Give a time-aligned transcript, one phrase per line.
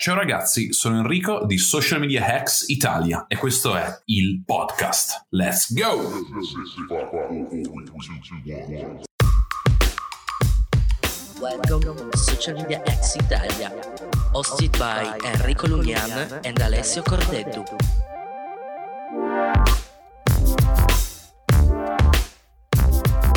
[0.00, 5.26] Ciao ragazzi, sono Enrico di Social Media Hacks Italia e questo è il podcast.
[5.30, 6.24] Let's go!
[11.40, 13.74] Welcome to Social Media Hacks Italia,
[14.30, 17.64] hosted by Enrico Lugnan and Alessio Cordeddu.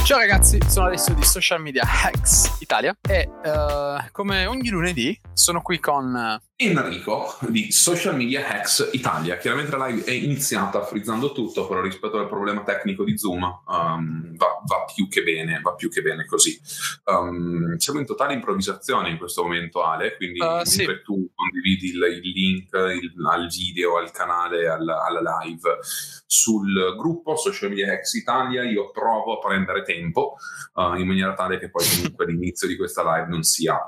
[0.03, 5.61] Ciao ragazzi, sono Alessio di Social Media Hacks Italia e uh, come ogni lunedì sono
[5.61, 9.37] qui con Enrico di Social Media Hacks Italia.
[9.37, 14.35] Chiaramente la live è iniziata frizzando tutto, però rispetto al problema tecnico di Zoom um,
[14.35, 16.61] va, va, più che bene, va più che bene così.
[17.05, 20.85] Um, siamo in totale improvvisazione in questo momento, Ale, quindi uh, sì.
[21.03, 25.79] tu condividi il, il link il, al video, al canale, alla, alla live
[26.27, 30.35] sul gruppo Social Media Hacks Italia, io provo a prendere tempo
[30.75, 33.83] uh, in maniera tale che poi comunque l'inizio di questa live non sia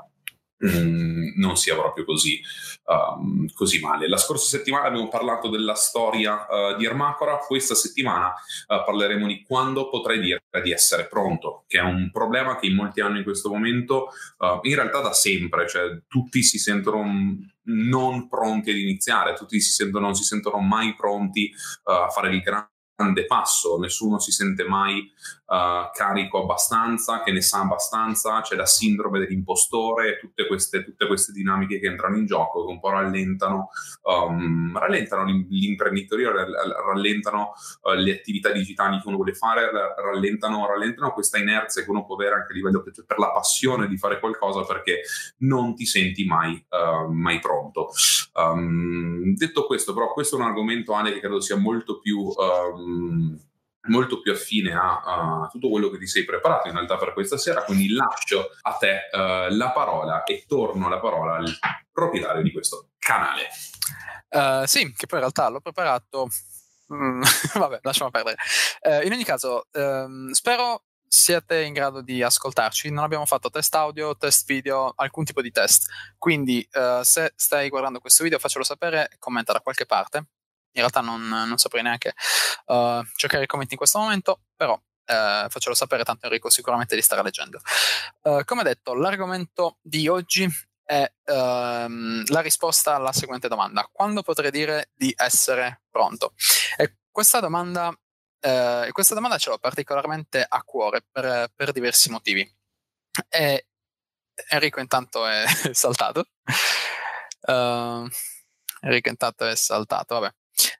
[0.64, 2.40] Mm, non sia proprio così,
[2.86, 4.08] um, così, male.
[4.08, 9.42] La scorsa settimana abbiamo parlato della storia uh, di Ermacora, questa settimana uh, parleremo di
[9.42, 13.24] quando potrei dire di essere pronto, che è un problema che in molti hanno in
[13.24, 17.04] questo momento, uh, in realtà da sempre, cioè tutti si sentono
[17.66, 21.52] non pronti ad iniziare, tutti si sentono, non si sentono mai pronti
[21.84, 25.10] a fare il grande passo, nessuno si sente mai
[25.46, 31.32] uh, carico abbastanza, che ne sa abbastanza, c'è la sindrome dell'impostore, tutte queste, tutte queste
[31.32, 33.68] dinamiche che entrano in gioco, che un po' rallentano,
[34.02, 41.38] um, rallentano l'imprenditoria, rallentano uh, le attività digitali che uno vuole fare, rallentano, rallentano questa
[41.38, 45.02] inerzia che uno può avere anche a livello per la passione di fare qualcosa perché
[45.38, 47.90] non ti senti mai, uh, mai pronto.
[48.34, 52.32] Um, detto questo, però, questo è un argomento, Ale, che credo sia molto più...
[52.36, 53.38] Um,
[53.86, 57.36] molto più affine a, a, tutto quello che ti sei preparato in realtà per questa
[57.36, 61.52] sera, quindi lascio a te uh, la parola e torno la parola al
[61.92, 63.48] proprietario di questo canale.
[64.30, 66.28] Uh, sì, che poi in realtà l'ho preparato.
[66.92, 67.22] Mm,
[67.54, 68.36] vabbè, lasciamo perdere.
[68.80, 72.90] Uh, in ogni caso, um, spero siate in grado di ascoltarci.
[72.90, 75.88] Non abbiamo fatto test audio, test video, alcun tipo di test.
[76.18, 76.66] Quindi,
[77.02, 80.26] se stai guardando questo video, faccelo sapere, commenta da qualche parte
[80.74, 82.14] in realtà non, non saprei neanche
[82.66, 87.02] uh, cercare i commenti in questo momento, però uh, faccelo sapere, tanto Enrico sicuramente li
[87.02, 87.60] starà leggendo.
[88.22, 90.48] Uh, come detto, l'argomento di oggi
[90.84, 93.88] è uh, la risposta alla seguente domanda.
[93.90, 96.34] Quando potrei dire di essere pronto?
[96.76, 102.48] E questa domanda, uh, questa domanda ce l'ho particolarmente a cuore per, per diversi motivi.
[103.28, 103.66] E
[104.48, 106.26] Enrico intanto è saltato.
[107.42, 108.08] Uh,
[108.80, 110.34] Enrico intanto è saltato, vabbè.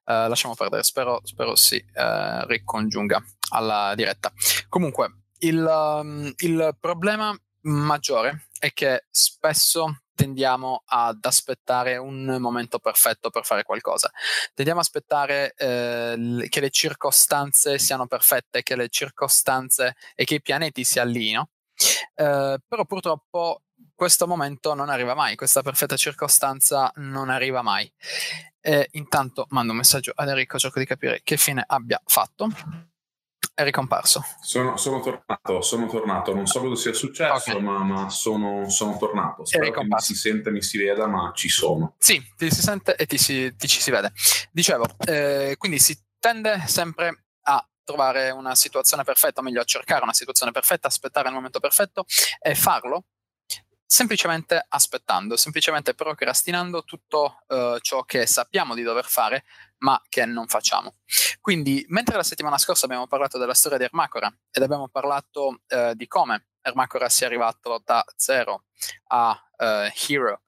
[0.07, 4.33] Uh, lasciamo perdere, spero, spero si uh, ricongiunga alla diretta.
[4.69, 13.31] Comunque, il, um, il, problema maggiore è che spesso tendiamo ad aspettare un momento perfetto
[13.31, 14.11] per fare qualcosa.
[14.55, 20.43] Tendiamo ad aspettare eh, che le circostanze siano perfette, che le circostanze e che i
[20.43, 21.51] pianeti si allineino.
[22.15, 23.63] Eh, però purtroppo
[23.95, 27.91] questo momento non arriva mai, questa perfetta circostanza non arriva mai.
[28.67, 32.49] E intanto mando un messaggio ad Enrico, cerco di capire che fine abbia fatto.
[33.53, 34.25] È ricomparso.
[34.41, 36.35] Sono, sono tornato, sono tornato.
[36.35, 37.61] Non so cosa sia successo, okay.
[37.61, 39.45] ma, ma sono, sono, tornato.
[39.45, 41.95] Spero che mi si sente, mi si veda, ma ci sono.
[41.99, 44.13] Sì, ti si sente e ti, si, ti ci si vede.
[44.51, 50.03] Dicevo, eh, quindi si tende sempre a trovare una situazione perfetta, o meglio a cercare
[50.03, 52.07] una situazione perfetta, aspettare il momento perfetto
[52.41, 53.05] e farlo
[53.87, 59.45] semplicemente aspettando, semplicemente procrastinando tutto uh, ciò che sappiamo di dover fare,
[59.79, 60.97] ma che non facciamo.
[61.41, 65.95] Quindi, mentre la settimana scorsa abbiamo parlato della storia di Ermacora ed abbiamo parlato uh,
[65.95, 68.65] di come Ermacora sia arrivato da zero
[69.09, 69.65] a uh,
[70.09, 70.41] Hero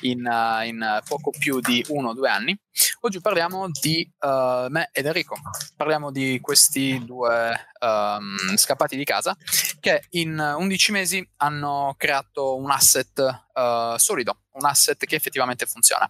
[0.00, 2.58] in, uh, in poco più di uno o due anni.
[3.00, 5.36] Oggi parliamo di uh, me ed Enrico.
[5.76, 9.36] Parliamo di questi due um, scappati di casa
[9.80, 13.18] che in 11 mesi hanno creato un asset
[13.52, 16.08] uh, solido, un asset che effettivamente funziona.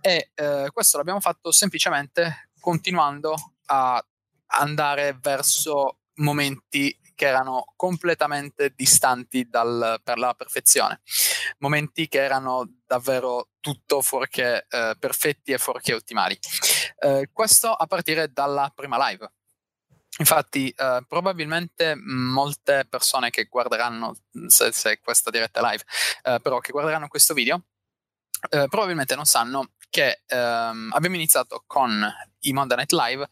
[0.00, 0.30] E
[0.72, 3.34] questo l'abbiamo fatto semplicemente continuando
[3.66, 4.04] a
[4.46, 11.00] andare verso momenti che erano completamente distanti dal, per la perfezione,
[11.58, 16.38] momenti che erano davvero tutto fuorché eh, perfetti e fuorché ottimali.
[16.98, 19.30] Eh, questo a partire dalla prima live.
[20.18, 24.14] Infatti, eh, probabilmente molte persone che guarderanno,
[24.46, 25.82] se, se questa diretta live,
[26.22, 27.62] eh, però che guarderanno questo video,
[28.50, 32.02] eh, probabilmente non sanno che ehm, abbiamo iniziato con
[32.44, 33.28] i Monday Night Live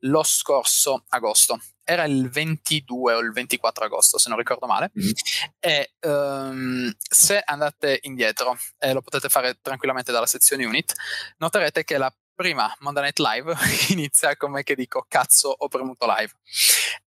[0.00, 4.92] lo scorso agosto era il 22 o il 24 agosto, se non ricordo male.
[4.96, 5.10] Mm.
[5.58, 10.94] E um, se andate indietro, e lo potete fare tranquillamente dalla sezione unit,
[11.38, 13.54] noterete che la prima Monday Night Live
[13.92, 16.32] inizia come che dico cazzo ho premuto live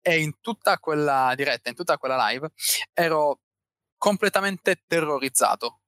[0.02, 2.50] e in tutta quella diretta, in tutta quella live
[2.92, 3.40] ero
[3.96, 5.78] completamente terrorizzato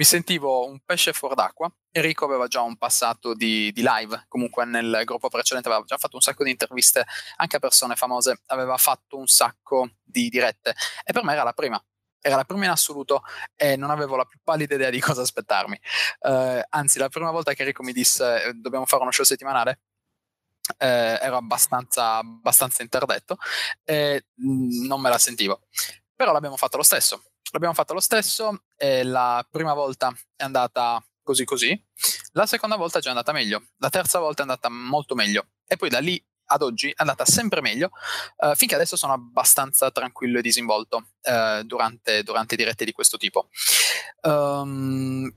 [0.00, 1.70] mi sentivo un pesce fuor d'acqua.
[1.92, 6.16] Enrico aveva già un passato di, di, live, comunque nel gruppo precedente aveva già fatto
[6.16, 7.04] un sacco di interviste
[7.36, 11.52] anche a persone famose, aveva fatto un sacco di dirette e per me era la
[11.52, 11.82] prima.
[12.22, 13.22] Era la prima in assoluto
[13.56, 15.80] e non avevo la più pallida idea di cosa aspettarmi.
[16.20, 19.80] Uh, anzi, la prima volta che Enrico mi disse eh, dobbiamo fare uno show settimanale,
[20.78, 23.38] eh, ero abbastanza, abbastanza interdetto
[23.84, 25.62] e mm, non me la sentivo.
[26.14, 27.22] Però l'abbiamo fatto lo stesso
[27.52, 31.86] L'abbiamo fatto lo stesso e la prima volta è andata così così,
[32.32, 35.76] la seconda volta è già andata meglio, la terza volta è andata molto meglio e
[35.76, 36.22] poi da lì
[36.52, 37.90] ad oggi è andata sempre meglio,
[38.38, 43.48] uh, finché adesso sono abbastanza tranquillo e disinvolto uh, durante, durante, dirette di questo tipo.
[44.22, 45.32] Um,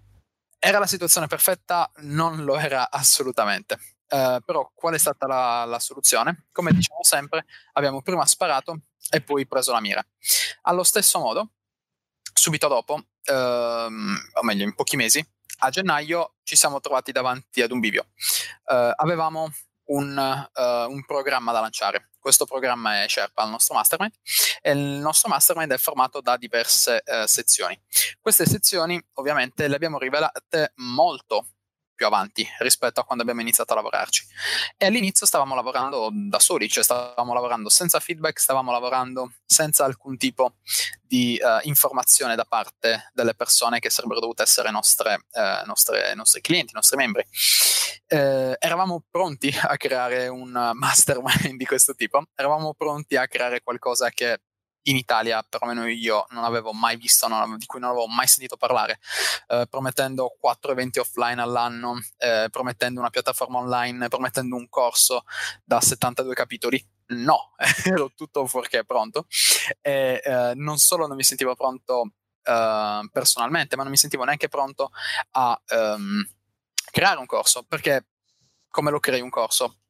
[0.60, 1.92] era la situazione perfetta?
[1.98, 3.78] Non lo era assolutamente.
[4.10, 6.48] Uh, però qual è stata la, la, soluzione?
[6.52, 10.06] Come diciamo sempre, abbiamo prima sparato e poi preso la mira.
[10.64, 11.52] Allo stesso modo,
[12.34, 15.26] subito dopo, ehm, o meglio in pochi mesi,
[15.60, 18.08] a gennaio ci siamo trovati davanti ad un bivio.
[18.66, 19.50] Eh, avevamo
[19.86, 22.10] un, uh, un, programma da lanciare.
[22.20, 24.14] Questo programma è Sherpa, il nostro mastermind,
[24.62, 27.78] e il nostro mastermind è formato da diverse uh, sezioni.
[28.22, 31.53] Queste sezioni ovviamente le abbiamo rivelate molto
[32.04, 34.26] più avanti rispetto a quando abbiamo iniziato a lavorarci.
[34.78, 40.18] E all'inizio stavamo lavorando da soli, cioè stavamo lavorando senza feedback, stavamo lavorando senza alcun
[40.18, 40.56] tipo
[41.02, 46.42] di uh, informazione da parte delle persone che sarebbero dovute essere nostre, uh, nostre, nostri
[46.42, 47.26] clienti, nostri membri.
[48.10, 54.10] Uh, eravamo pronti a creare un mastermind di questo tipo, eravamo pronti a creare qualcosa
[54.10, 54.40] che
[54.84, 58.58] in Italia, perlomeno io, non avevo mai visto, non, di cui non avevo mai sentito
[58.58, 59.00] parlare,
[59.48, 65.24] eh, promettendo quattro eventi offline all'anno, eh, promettendo una piattaforma online, promettendo un corso
[65.64, 66.86] da 72 capitoli.
[67.06, 67.54] No,
[67.86, 69.28] ero tutto fuorché pronto.
[69.82, 72.14] E eh, non solo non mi sentivo pronto
[72.44, 74.92] eh, personalmente, ma non mi sentivo neanche pronto
[75.32, 76.24] a um,
[76.92, 78.08] creare un corso, perché
[78.70, 79.83] come lo crei un corso?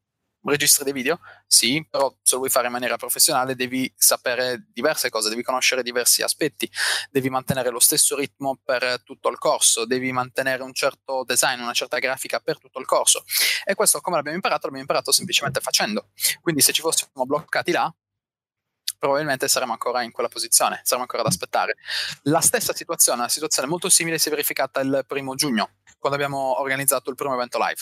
[0.51, 1.19] Registri dei video?
[1.47, 5.83] Sì, però se lo vuoi fare in maniera professionale devi sapere diverse cose, devi conoscere
[5.83, 6.69] diversi aspetti,
[7.09, 11.73] devi mantenere lo stesso ritmo per tutto il corso, devi mantenere un certo design, una
[11.73, 13.23] certa grafica per tutto il corso.
[13.63, 14.61] E questo come l'abbiamo imparato?
[14.65, 16.09] L'abbiamo imparato semplicemente facendo.
[16.41, 17.93] Quindi se ci fossimo bloccati là,
[19.03, 21.75] probabilmente saremo ancora in quella posizione, saremo ancora ad aspettare.
[22.23, 26.57] La stessa situazione, una situazione molto simile si è verificata il primo giugno, quando abbiamo
[26.61, 27.81] organizzato il primo evento live.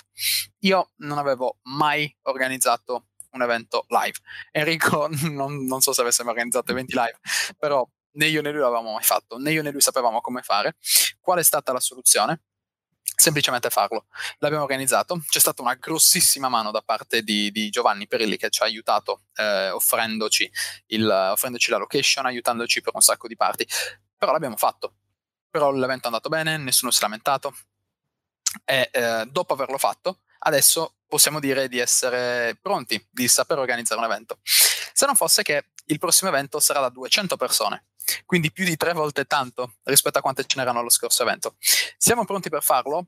[0.61, 4.17] Io non avevo mai organizzato un evento live.
[4.49, 7.19] Enrico non, non so se avesse mai organizzato eventi live,
[7.55, 10.75] però né io né lui l'avevamo mai fatto, né io né lui sapevamo come fare.
[11.19, 12.41] Qual è stata la soluzione?
[13.03, 14.05] Semplicemente farlo.
[14.39, 18.63] L'abbiamo organizzato, c'è stata una grossissima mano da parte di, di Giovanni Perilli che ci
[18.63, 20.49] ha aiutato eh, offrendoci,
[20.87, 23.67] il, offrendoci, la location, aiutandoci per un sacco di parti,
[24.17, 24.95] però l'abbiamo fatto.
[25.49, 27.53] Però l'evento è andato bene, nessuno si è lamentato
[28.65, 34.05] e eh, dopo averlo fatto adesso possiamo dire di essere pronti, di saper organizzare un
[34.05, 34.39] evento.
[34.43, 37.85] Se non fosse che il prossimo evento sarà da 200 persone,
[38.25, 41.55] quindi più di tre volte tanto rispetto a quante ce n'erano allo scorso evento.
[41.97, 43.07] Siamo pronti per farlo?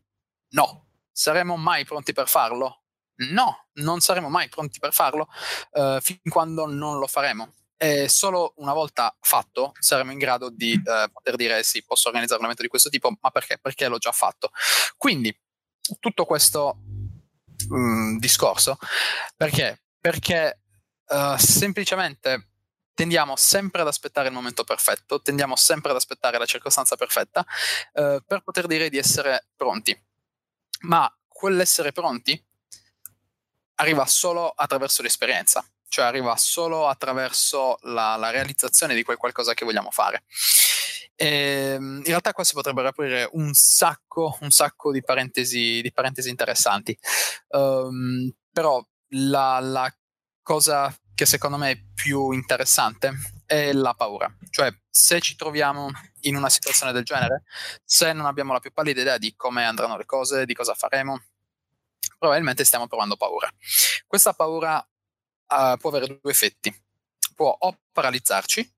[0.49, 0.87] No.
[1.11, 2.83] Saremo mai pronti per farlo?
[3.15, 5.27] No, non saremo mai pronti per farlo
[5.73, 7.53] uh, fin quando non lo faremo.
[7.77, 12.39] E solo una volta fatto saremo in grado di uh, poter dire sì, posso organizzare
[12.39, 13.59] un evento di questo tipo, ma perché?
[13.59, 14.51] Perché l'ho già fatto.
[14.97, 15.37] Quindi
[15.99, 16.77] tutto questo
[17.69, 18.77] um, discorso
[19.35, 19.83] perché?
[19.99, 20.61] Perché
[21.07, 22.52] uh, semplicemente
[22.93, 27.45] tendiamo sempre ad aspettare il momento perfetto, tendiamo sempre ad aspettare la circostanza perfetta
[27.93, 29.99] eh, per poter dire di essere pronti.
[30.81, 32.41] Ma quell'essere pronti
[33.75, 39.65] arriva solo attraverso l'esperienza, cioè arriva solo attraverso la, la realizzazione di quel qualcosa che
[39.65, 40.23] vogliamo fare.
[41.15, 45.91] E, ehm, in realtà qua si potrebbero aprire un sacco, un sacco di, parentesi, di
[45.91, 46.97] parentesi interessanti,
[47.49, 48.83] um, però
[49.15, 49.95] la, la
[50.41, 54.33] cosa che secondo me è più interessante è la paura.
[54.49, 55.89] Cioè, se ci troviamo
[56.21, 57.43] in una situazione del genere,
[57.83, 61.21] se non abbiamo la più pallida idea di come andranno le cose, di cosa faremo,
[62.17, 63.49] probabilmente stiamo provando paura.
[64.07, 66.73] Questa paura uh, può avere due effetti.
[67.35, 68.75] Può o paralizzarci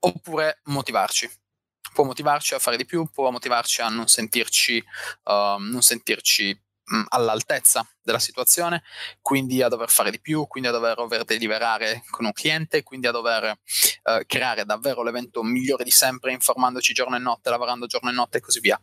[0.00, 1.30] oppure motivarci.
[1.92, 4.84] Può motivarci a fare di più, può motivarci a non sentirci,
[5.24, 6.65] uh, non sentirci
[7.08, 8.82] all'altezza della situazione,
[9.20, 13.06] quindi a dover fare di più, quindi a dover over deliverare con un cliente, quindi
[13.06, 18.10] a dover uh, creare davvero l'evento migliore di sempre, informandoci giorno e notte, lavorando giorno
[18.10, 18.80] e notte e così via.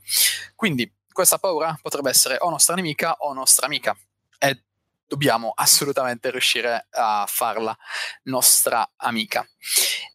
[0.56, 3.96] Quindi questa paura potrebbe essere o nostra nemica o nostra amica.
[4.38, 4.64] E
[5.06, 7.78] dobbiamo assolutamente riuscire a farla
[8.24, 9.48] nostra amica.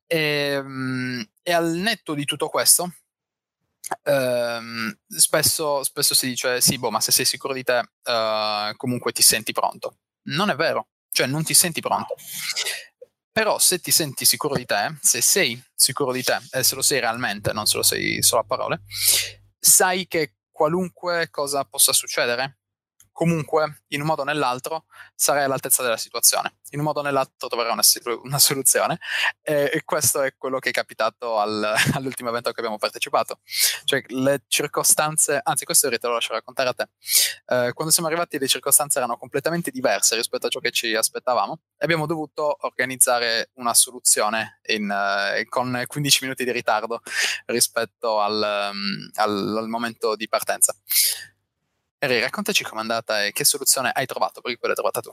[0.06, 2.92] E, ehm, e al netto di tutto questo,
[4.02, 9.12] ehm, spesso, spesso, si dice sì, boh, ma se sei sicuro di te, eh, comunque
[9.12, 9.98] ti senti pronto.
[10.28, 12.14] Non è vero, cioè non ti senti pronto.
[13.30, 16.82] Però se ti senti sicuro di te, se sei sicuro di te, e se lo
[16.82, 18.82] sei realmente, non se lo sei solo a parole,
[19.58, 22.57] sai che qualunque cosa possa succedere,
[23.18, 27.48] comunque in un modo o nell'altro sarai all'altezza della situazione, in un modo o nell'altro
[27.48, 27.82] troverai una,
[28.22, 29.00] una soluzione.
[29.42, 33.40] E, e, questo è quello che è capitato al, all'ultimo evento a cui abbiamo partecipato,
[33.84, 36.88] cioè le circostanze, anzi questo te lo lascio raccontare a te,
[37.46, 41.58] eh, quando siamo arrivati le circostanze erano completamente diverse rispetto a ciò che ci aspettavamo
[41.76, 47.00] e abbiamo dovuto organizzare una soluzione in, uh, con 15 minuti di ritardo
[47.46, 50.72] rispetto al, um, al, al momento di partenza.
[52.00, 55.12] Eri, raccontaci com'è andata e che soluzione hai trovato, perché quella l'hai trovata tu.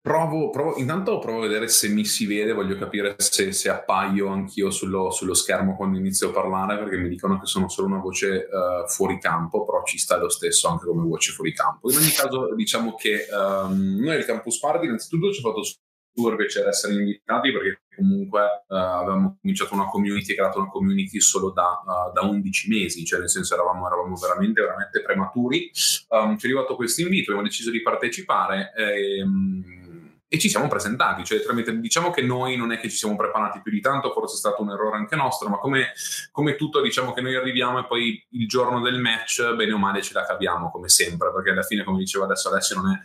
[0.00, 4.28] Provo, provo, intanto provo a vedere se mi si vede, voglio capire se, se appaio
[4.28, 7.98] anch'io sullo, sullo, schermo quando inizio a parlare, perché mi dicono che sono solo una
[7.98, 11.90] voce uh, fuori campo, però ci sta lo stesso anche come voce fuori campo.
[11.90, 15.62] In ogni caso, diciamo che um, noi al Campus Party innanzitutto ci ha fatto
[16.14, 21.50] super piacere essere invitati perché comunque uh, avevamo cominciato una community, creato una community solo
[21.50, 25.70] da, uh, da 11 mesi, cioè nel senso eravamo, eravamo veramente, veramente prematuri.
[26.08, 28.72] Um, ci è arrivato questo invito, abbiamo deciso di partecipare.
[28.76, 30.01] E, um,
[30.32, 33.60] e ci siamo presentati, cioè tramite, diciamo che noi non è che ci siamo preparati
[33.60, 35.92] più di tanto, forse è stato un errore anche nostro, ma come,
[36.30, 40.00] come, tutto diciamo che noi arriviamo e poi il giorno del match, bene o male
[40.00, 42.98] ce la capiamo come sempre, perché alla fine come diceva adesso Alessio non, è,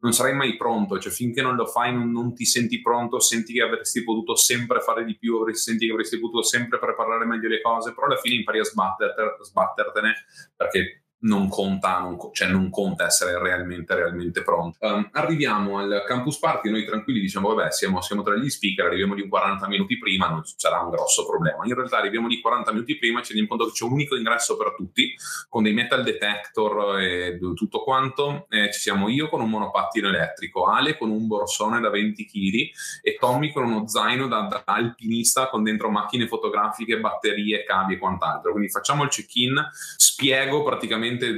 [0.00, 3.54] non sarai mai pronto, cioè finché non lo fai non, non, ti senti pronto, senti
[3.54, 7.62] che avresti potuto sempre fare di più, senti che avresti potuto sempre preparare meglio le
[7.62, 10.14] cose, però alla fine impari a sbattertene
[10.54, 14.78] perché non conta, non, cioè non conta essere realmente, realmente pronto.
[14.80, 19.14] Um, arriviamo al campus party, noi tranquilli diciamo, vabbè, siamo, siamo, tra gli speaker, arriviamo
[19.14, 21.64] di 40 minuti prima, non sarà un grosso problema.
[21.64, 24.16] In realtà arriviamo di 40 minuti prima e ci rendiamo conto che c'è un unico
[24.16, 25.14] ingresso per tutti,
[25.48, 28.46] con dei metal detector e tutto quanto.
[28.48, 32.70] Eh, ci siamo io con un monopattino elettrico, Ale con un borsone da 20 kg
[33.02, 37.98] e Tommy con uno zaino da, da alpinista con dentro macchine fotografiche, batterie, cavi e
[37.98, 38.52] quant'altro.
[38.52, 39.54] Quindi facciamo il check-in,
[39.96, 41.36] spiego praticamente praticamente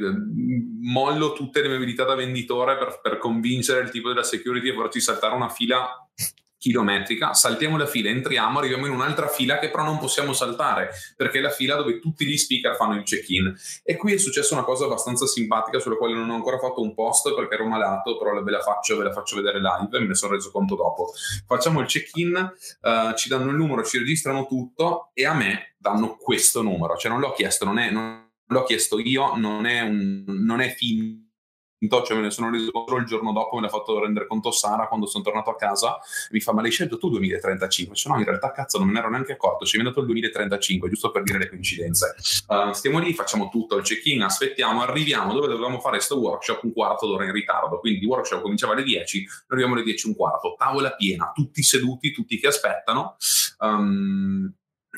[0.80, 4.74] mollo tutte le mie abilità da venditore per, per convincere il tipo della security a
[4.74, 5.88] farci saltare una fila
[6.58, 11.38] chilometrica, saltiamo la fila, entriamo, arriviamo in un'altra fila che però non possiamo saltare perché
[11.38, 13.54] è la fila dove tutti gli speaker fanno il check-in.
[13.84, 16.94] E qui è successa una cosa abbastanza simpatica sulla quale non ho ancora fatto un
[16.94, 20.08] post perché ero malato, però ve la faccio, ve la faccio vedere live e me
[20.08, 21.12] ne sono reso conto dopo.
[21.46, 26.16] Facciamo il check-in, uh, ci danno il numero, ci registrano tutto e a me danno
[26.16, 27.90] questo numero, cioè non l'ho chiesto, non è...
[27.90, 32.70] Non l'ho chiesto io, non è, un, non è finto, cioè me ne sono reso
[32.70, 35.98] conto il giorno dopo, me l'ha fatto rendere conto Sara quando sono tornato a casa,
[36.30, 37.94] mi fa ma l'hai scelto tu 2035?
[37.94, 40.06] Cioè no, in realtà cazzo non me ne ero neanche accorto, ci è venuto il
[40.06, 42.16] 2035, giusto per dire le coincidenze.
[42.46, 46.72] Uh, stiamo lì, facciamo tutto, il check-in, aspettiamo, arriviamo dove dovevamo fare questo workshop un
[46.72, 50.08] quarto d'ora in ritardo, quindi il workshop cominciava alle 10, noi arriviamo alle 10 e
[50.08, 53.16] un quarto, tavola piena, tutti seduti, tutti che aspettano.
[53.58, 54.52] Um,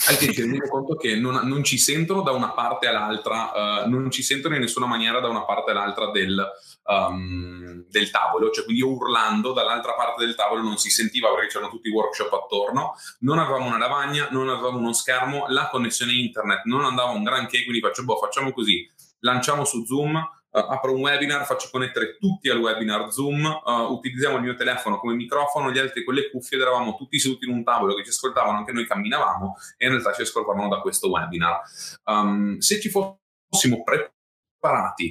[0.08, 3.88] al che ci rendiamo conto che non, non, ci sentono da una parte all'altra, uh,
[3.88, 6.42] non ci sentono in nessuna maniera da una parte all'altra del,
[6.84, 11.48] um, del tavolo, cioè quindi io urlando dall'altra parte del tavolo non si sentiva perché
[11.48, 16.12] c'erano tutti i workshop attorno, non avevamo una lavagna, non avevamo uno schermo, la connessione
[16.12, 18.88] internet non andava un granché, quindi faccio, boh, facciamo così,
[19.20, 20.18] lanciamo su Zoom,
[20.52, 24.98] Uh, apro un webinar, faccio connettere tutti al webinar Zoom, uh, utilizziamo il mio telefono
[24.98, 28.02] come microfono, gli altri con le cuffie ed eravamo tutti seduti in un tavolo che
[28.02, 31.60] ci ascoltavano, anche noi camminavamo e in realtà ci ascoltavano da questo webinar.
[32.04, 34.18] Um, se ci fossimo preparati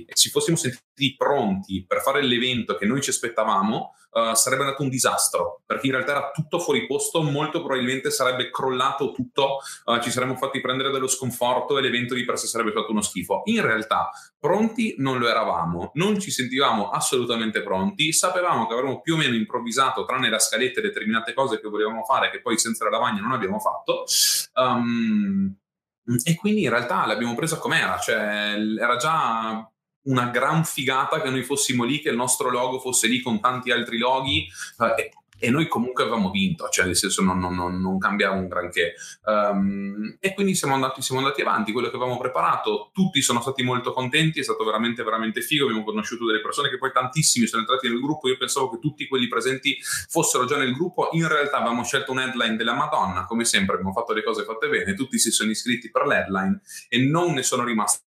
[0.07, 4.83] e ci fossimo sentiti pronti per fare l'evento che noi ci aspettavamo, uh, sarebbe andato
[4.83, 9.99] un disastro, perché in realtà era tutto fuori posto, molto probabilmente sarebbe crollato tutto, uh,
[9.99, 13.41] ci saremmo fatti prendere dallo sconforto e l'evento di per sé sarebbe stato uno schifo.
[13.45, 19.15] In realtà pronti non lo eravamo, non ci sentivamo assolutamente pronti, sapevamo che avremmo più
[19.15, 22.83] o meno improvvisato, tranne la scaletta e determinate cose che volevamo fare, che poi senza
[22.85, 24.03] la lavagna non abbiamo fatto.
[24.53, 25.55] Um,
[26.23, 29.69] e quindi in realtà l'abbiamo presa com'era, cioè era già
[30.03, 33.71] una gran figata che noi fossimo lì, che il nostro logo fosse lì con tanti
[33.71, 34.47] altri loghi.
[34.79, 38.93] Eh, e noi comunque avevamo vinto, cioè nel senso non, non, non, cambiava un granché.
[39.23, 43.63] Um, e quindi siamo andati, siamo andati avanti, quello che avevamo preparato, tutti sono stati
[43.63, 47.61] molto contenti, è stato veramente, veramente figo, abbiamo conosciuto delle persone che poi tantissimi sono
[47.61, 49.77] entrati nel gruppo, io pensavo che tutti quelli presenti
[50.09, 53.93] fossero già nel gruppo, in realtà avevamo scelto un headline della Madonna, come sempre abbiamo
[53.93, 57.63] fatto le cose fatte bene, tutti si sono iscritti per l'headline e non ne sono
[57.63, 58.03] rimasti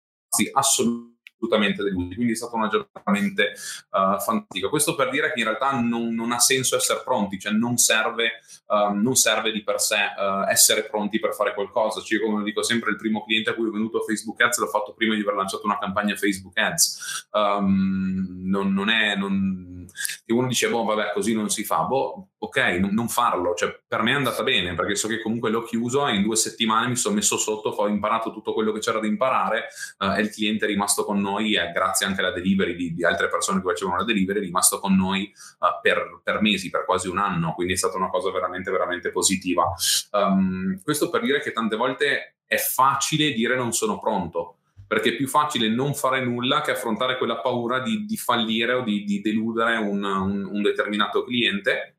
[0.53, 1.08] assolutamente
[1.39, 2.15] assolutamente delusi.
[2.15, 3.53] Quindi è stata una giornata veramente
[3.91, 4.67] uh, fantastica.
[4.67, 8.41] Questo per dire che in realtà non, non ha senso essere pronti, cioè non serve,
[8.67, 12.01] uh, non serve di per sé uh, essere pronti per fare qualcosa.
[12.01, 14.93] Cioè, come dico sempre, il primo cliente a cui è venuto Facebook Ads l'ho fatto
[14.93, 17.27] prima di aver lanciato una campagna Facebook Ads.
[17.31, 19.15] Um, non, non, è.
[19.15, 19.87] Non,
[20.25, 21.83] che uno dice, boh, vabbè, così non si fa.
[21.83, 23.53] Boh, ok, non, non, farlo.
[23.53, 26.35] Cioè, per me è andata bene perché so che comunque l'ho chiuso e in due
[26.35, 29.67] settimane mi sono messo sotto, ho imparato tutto quello che c'era da imparare
[29.99, 33.03] uh, e il cliente è rimasto con noi e grazie anche alla delivery di, di,
[33.03, 36.85] altre persone che facevano la delivery è rimasto con noi uh, per, per, mesi, per
[36.85, 37.53] quasi un anno.
[37.53, 39.71] Quindi è stata una cosa veramente, veramente positiva.
[40.11, 44.55] Um, questo per dire che tante volte è facile dire non sono pronto
[44.89, 48.81] perché è più facile non fare nulla che affrontare quella paura di, di fallire o
[48.81, 51.98] di, di deludere un, un, un, determinato cliente.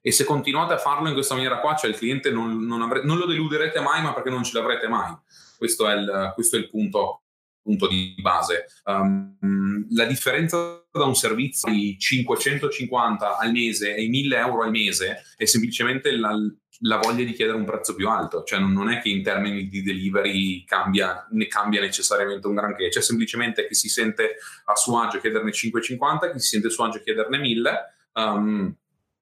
[0.00, 3.02] E se continuate a farlo in questa maniera qua, cioè il cliente non, non, avre-
[3.02, 5.14] non lo deluderete mai, ma perché non ce l'avrete mai.
[5.56, 7.22] Questo è il, questo è il punto,
[7.62, 8.66] punto di base.
[8.84, 15.22] Um, la differenza da un servizio di 550 al mese e 1000 euro al mese
[15.36, 16.34] è semplicemente la,
[16.80, 19.68] la voglia di chiedere un prezzo più alto, cioè non, non è che in termini
[19.68, 25.00] di delivery cambia, ne cambia necessariamente un granché, c'è semplicemente chi si sente a suo
[25.00, 27.94] agio chiederne 5,50, chi si sente a suo agio chiederne 1000.
[28.12, 28.74] Um,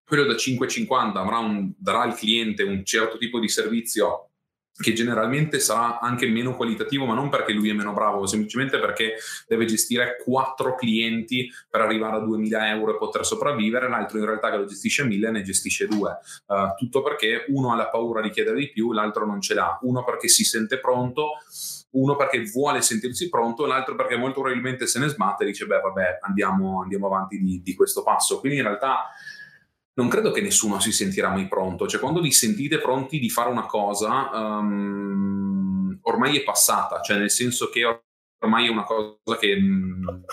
[0.08, 4.28] quello da 5,50 avrà un, darà al cliente un certo tipo di servizio
[4.80, 9.14] che generalmente sarà anche meno qualitativo, ma non perché lui è meno bravo, semplicemente perché
[9.48, 14.50] deve gestire quattro clienti per arrivare a 2000 euro e poter sopravvivere, l'altro in realtà
[14.50, 16.18] che lo gestisce 1000 ne gestisce due.
[16.46, 19.78] Uh, tutto perché uno ha la paura di chiedere di più, l'altro non ce l'ha.
[19.82, 21.32] Uno perché si sente pronto,
[21.90, 25.80] uno perché vuole sentirsi pronto, l'altro perché molto probabilmente se ne sbatte e dice beh
[25.80, 28.38] vabbè andiamo, andiamo avanti di, di questo passo.
[28.38, 29.10] Quindi in realtà
[29.98, 31.88] non credo che nessuno si sentirà mai pronto.
[31.88, 37.30] Cioè, quando vi sentite pronti di fare una cosa, um, ormai è passata, cioè nel
[37.30, 37.82] senso che
[38.38, 40.24] ormai è una cosa che um,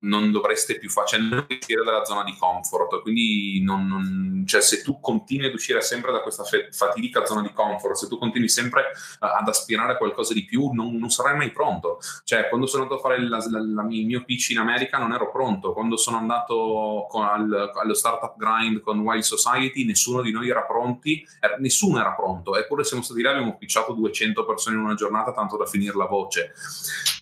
[0.00, 4.82] non dovreste più fare, cioè uscire dalla zona di comfort, quindi non, non, cioè se
[4.82, 8.92] tu continui ad uscire sempre da questa fatidica zona di comfort, se tu continui sempre
[9.20, 11.98] uh, ad aspirare a qualcosa di più, non, non, sarai mai pronto.
[12.24, 15.12] Cioè quando sono andato a fare la, la, la, il mio pitch in America non
[15.12, 20.48] ero pronto, quando sono andato al, allo startup grind con Wild Society nessuno di noi
[20.48, 24.82] era pronti, er, nessuno era pronto, eppure siamo stati là, abbiamo pitchato 200 persone in
[24.82, 26.52] una giornata tanto da finire la voce.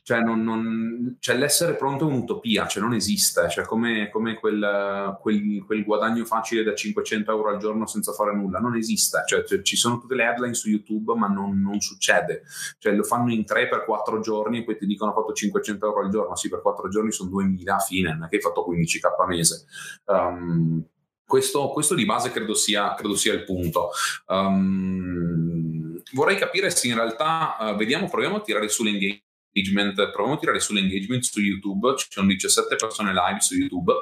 [0.07, 5.19] Cioè, non, non, cioè l'essere pronto è un'utopia, cioè non esiste, cioè come, come quel,
[5.21, 9.43] quel, quel, guadagno facile da 500 euro al giorno senza fare nulla, non esiste, cioè,
[9.43, 12.45] cioè ci sono tutte le headline su YouTube ma non, non, succede,
[12.79, 15.85] cioè lo fanno in 3 per 4 giorni e poi ti dicono ho fatto 500
[15.85, 18.43] euro al giorno, sì per 4 giorni sono 2000 a fine, non è che hai
[18.43, 19.65] fatto 15k a mese.
[20.05, 20.87] Um,
[21.27, 23.91] questo, questo, di base credo sia, credo sia il punto.
[24.29, 29.26] Um, vorrei capire se in realtà, uh, vediamo, proviamo a tirare sull'engagement engagement,
[30.11, 33.93] proviamo a tirare sull'engagement su YouTube, ci sono 17 persone live su YouTube,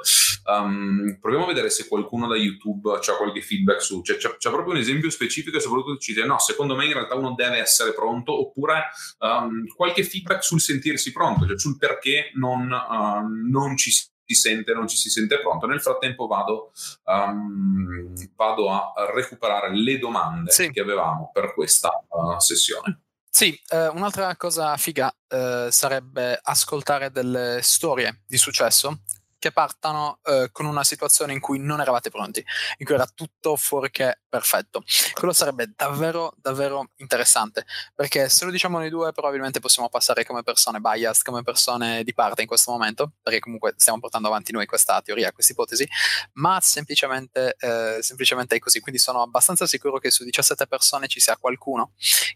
[0.45, 4.49] um, proviamo a vedere se qualcuno da YouTube ha qualche feedback su, cioè c'è, c'è,
[4.49, 7.57] proprio un esempio specifico e soprattutto ci dice no, secondo me in realtà uno deve
[7.57, 8.85] essere pronto oppure
[9.19, 14.73] um, qualche feedback sul sentirsi pronto, cioè sul perché non, uh, non ci si sente,
[14.73, 15.67] non ci si sente pronto.
[15.67, 16.71] Nel frattempo vado,
[17.03, 20.71] um, vado a recuperare le domande sì.
[20.71, 23.04] che avevamo per questa uh, sessione.
[23.37, 29.01] Sì, eh, un'altra cosa figa eh, sarebbe ascoltare delle storie di successo
[29.45, 32.43] che partano eh, con una situazione in cui non eravate pronti,
[32.77, 34.83] in cui era tutto fuorché perfetto.
[35.13, 40.41] Quello sarebbe davvero, davvero interessante, perché se lo diciamo noi due probabilmente possiamo passare come
[40.41, 44.65] persone biased, come persone di parte in questo momento, perché comunque stiamo portando avanti noi
[44.65, 45.87] questa teoria, questa ipotesi,
[46.33, 48.79] ma semplicemente, eh, semplicemente è così.
[48.79, 51.93] Quindi sono abbastanza sicuro che su 17 persone ci sia qualcuno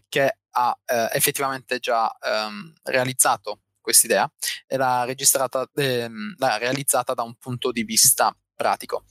[0.08, 4.30] che ha eh, effettivamente già ehm, realizzato quest'idea
[4.66, 9.04] e l'ha, ehm, realizzata da un punto di vista pratico.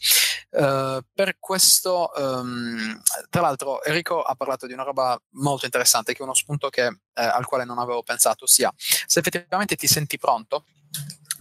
[0.51, 6.19] Uh, per questo, um, tra l'altro, Enrico ha parlato di una roba molto interessante, che
[6.19, 10.17] è uno spunto che, eh, al quale non avevo pensato, ossia se effettivamente ti senti
[10.17, 10.65] pronto,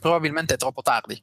[0.01, 1.23] probabilmente è troppo tardi,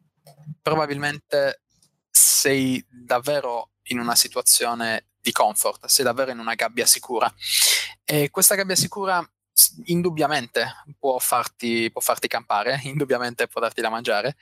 [0.61, 1.63] probabilmente
[2.09, 7.33] sei davvero in una situazione di comfort, sei davvero in una gabbia sicura.
[8.03, 9.27] E questa gabbia sicura
[9.85, 14.35] indubbiamente può farti, può farti, campare, indubbiamente può darti da mangiare,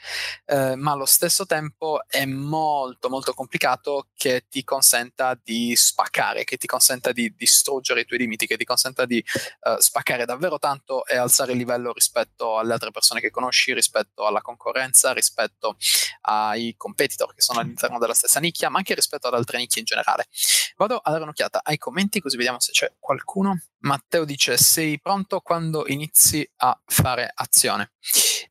[0.46, 6.58] eh, ma allo stesso tempo è molto molto complicato che ti consenta di spaccare, che
[6.58, 9.24] ti consenta di distruggere i tuoi limiti, che ti consenta di
[9.62, 14.26] uh, spaccare davvero tanto e alzare il livello rispetto alle altre persone che conosci, rispetto
[14.26, 15.78] alla concorrenza, rispetto
[16.22, 19.86] ai competitor che sono all'interno della stessa nicchia, ma anche rispetto ad altre nicchie in
[19.86, 20.28] generale.
[20.76, 23.60] Vado a dare un'occhiata ai commenti così vediamo se c'è qualcuno.
[23.84, 27.92] Matteo dice sei pronto quando inizi a fare azione.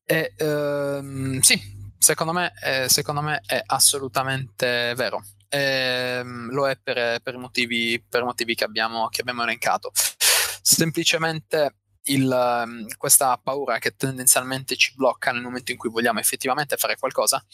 [0.05, 1.61] E, ehm, sì,
[1.99, 5.23] secondo me, eh, secondo me, è assolutamente vero.
[5.49, 9.91] Ehm, lo è per, per, motivi, per motivi che abbiamo, che abbiamo elencato.
[9.95, 16.77] Semplicemente il, ehm, questa paura che tendenzialmente ci blocca nel momento in cui vogliamo effettivamente
[16.77, 17.45] fare qualcosa,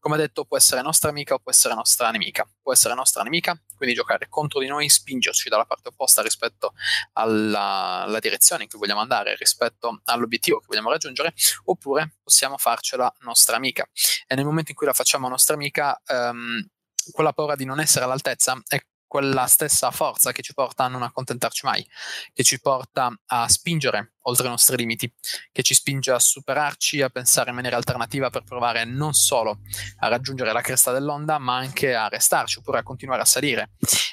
[0.00, 2.48] come detto, può essere nostra amica o può essere nostra nemica.
[2.62, 6.72] Può essere nostra nemica, quindi giocare contro di noi, spingerci dalla parte opposta rispetto
[7.14, 11.32] alla, direzione in cui vogliamo andare, rispetto all'obiettivo che vogliamo raggiungere,
[11.64, 13.88] oppure possiamo farcela nostra amica.
[14.26, 16.68] E nel momento in cui la facciamo nostra amica, ehm,
[17.10, 21.02] quella paura di non essere all'altezza è quella stessa forza che ci porta a non
[21.02, 21.84] accontentarci mai,
[22.32, 25.12] che ci porta a spingere oltre i nostri limiti,
[25.50, 29.60] che ci spinge a superarci, a pensare in maniera alternativa per provare non solo
[30.00, 33.70] a raggiungere la cresta dell'onda, ma anche a restarci oppure a continuare a salire.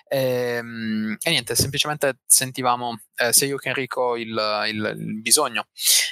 [0.07, 4.29] E, ehm, e niente, semplicemente sentivamo eh, sia io che Enrico il,
[4.67, 5.67] il, il bisogno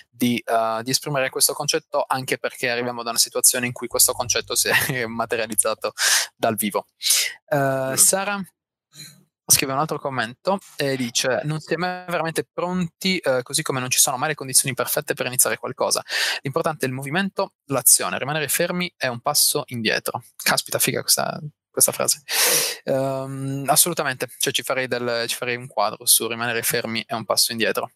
[0.09, 4.13] di, uh, di, esprimere questo concetto anche perché arriviamo da una situazione in cui questo
[4.13, 5.93] concetto si è materializzato
[6.35, 6.87] dal vivo.
[7.49, 8.41] Uh, Sara?
[9.53, 13.79] Scrive un altro commento e dice non si è mai veramente pronti eh, così come
[13.79, 16.03] non ci sono mai le condizioni perfette per iniziare qualcosa.
[16.41, 20.23] L'importante è il movimento l'azione rimanere fermi è un passo indietro.
[20.35, 21.39] Caspita figa questa,
[21.69, 22.21] questa frase.
[22.85, 27.25] Um, assolutamente cioè ci farei, del, ci farei un quadro su rimanere fermi è un
[27.25, 27.91] passo indietro.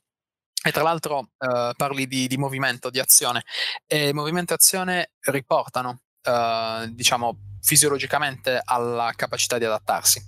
[0.63, 3.43] E tra l'altro uh, parli di, di, movimento, di azione.
[3.85, 10.21] E movimento e azione riportano uh, diciamo fisiologicamente alla capacità di adattarsi,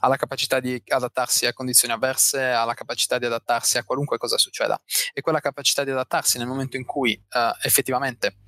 [0.00, 4.78] alla capacità di adattarsi a condizioni avverse, alla capacità di adattarsi a qualunque cosa succeda.
[5.12, 8.40] E quella capacità di adattarsi nel momento in cui uh, effettivamente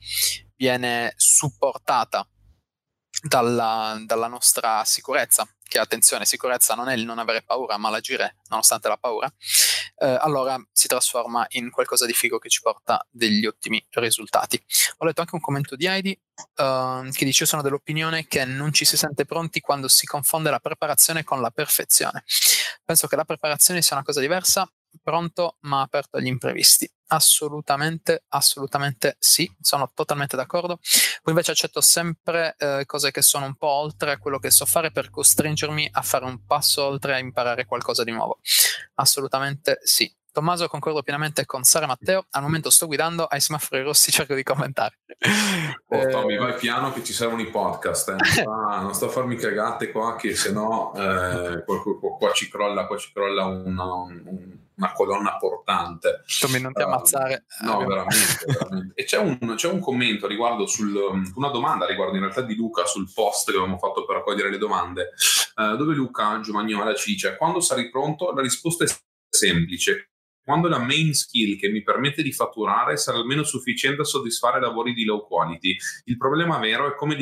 [0.56, 2.28] viene supportata
[3.22, 8.36] dalla, dalla, nostra sicurezza, che attenzione, sicurezza non è il non avere paura, ma l'agire
[8.48, 9.32] nonostante la paura,
[9.96, 14.62] eh, allora si trasforma in qualcosa di figo che ci porta degli ottimi risultati.
[14.98, 16.18] Ho letto anche un commento di Heidi
[16.56, 20.50] uh, che dice: Io sono dell'opinione che non ci si sente pronti quando si confonde
[20.50, 22.24] la preparazione con la perfezione.
[22.84, 24.70] Penso che la preparazione sia una cosa diversa
[25.02, 26.90] pronto ma aperto agli imprevisti.
[27.08, 30.78] Assolutamente, assolutamente sì, sono totalmente d'accordo.
[31.22, 34.64] Poi invece accetto sempre eh, cose che sono un po' oltre a quello che so
[34.64, 38.38] fare per costringermi a fare un passo oltre a imparare qualcosa di nuovo.
[38.94, 40.12] Assolutamente sì.
[40.34, 42.26] Tommaso, concordo pienamente con Sara Matteo.
[42.30, 44.98] Al momento sto guidando ai semafori rossi, cerco di commentare.
[45.86, 46.38] Oh, Tommy, eh...
[46.38, 48.08] vai piano che ci servono i podcast.
[48.08, 48.42] Eh.
[48.44, 52.86] Non, sto a farmi cagate qua, che se no eh, qua, qua, qua, ci crolla,
[52.86, 56.24] qua ci crolla una, un, una colonna portante.
[56.40, 57.44] Tommy, non ti uh, ammazzare.
[57.62, 58.92] No, eh, veramente, veramente.
[58.94, 60.94] E c'è un, c'è un, commento riguardo sul,
[61.34, 64.58] una domanda riguardo in realtà di Luca sul post che avevamo fatto per raccogliere le
[64.58, 65.10] domande,
[65.56, 68.32] uh, dove Luca Giovagnola ci dice: Quando sarai pronto?
[68.32, 68.88] La risposta è
[69.28, 70.10] semplice
[70.44, 74.92] quando la main skill che mi permette di fatturare sarà almeno sufficiente a soddisfare lavori
[74.92, 75.74] di low quality.
[76.04, 77.16] Il problema vero è come,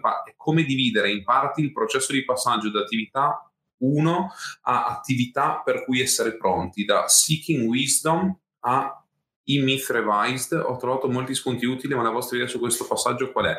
[0.00, 3.48] pa- è come dividere in parti il processo di passaggio da attività
[3.84, 9.04] 1 a attività per cui essere pronti, da Seeking Wisdom a
[9.44, 10.52] E-Myth Revised.
[10.52, 13.58] Ho trovato molti spunti utili, ma la vostra idea su questo passaggio qual è?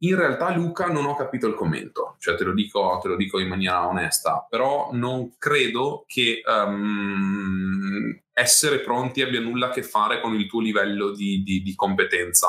[0.00, 3.38] In realtà, Luca, non ho capito il commento, cioè te lo dico, te lo dico
[3.38, 10.20] in maniera onesta, però non credo che um, essere pronti abbia nulla a che fare
[10.20, 12.48] con il tuo livello di, di, di competenza,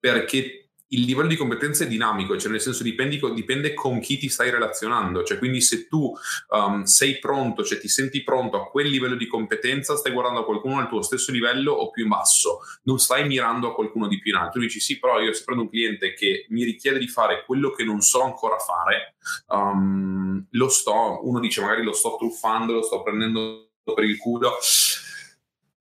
[0.00, 4.28] perché il livello di competenza è dinamico, cioè nel senso dipende, dipende con chi ti
[4.28, 6.12] stai relazionando, cioè quindi se tu
[6.50, 10.44] um, sei pronto, cioè ti senti pronto a quel livello di competenza, stai guardando a
[10.44, 14.18] qualcuno al tuo stesso livello o più in basso, non stai mirando a qualcuno di
[14.18, 14.52] più in alto.
[14.52, 17.70] Tu dici sì, però io se prendo un cliente che mi richiede di fare quello
[17.70, 19.16] che non so ancora fare,
[19.48, 24.56] um, lo sto, uno dice magari lo sto truffando, lo sto prendendo per il culo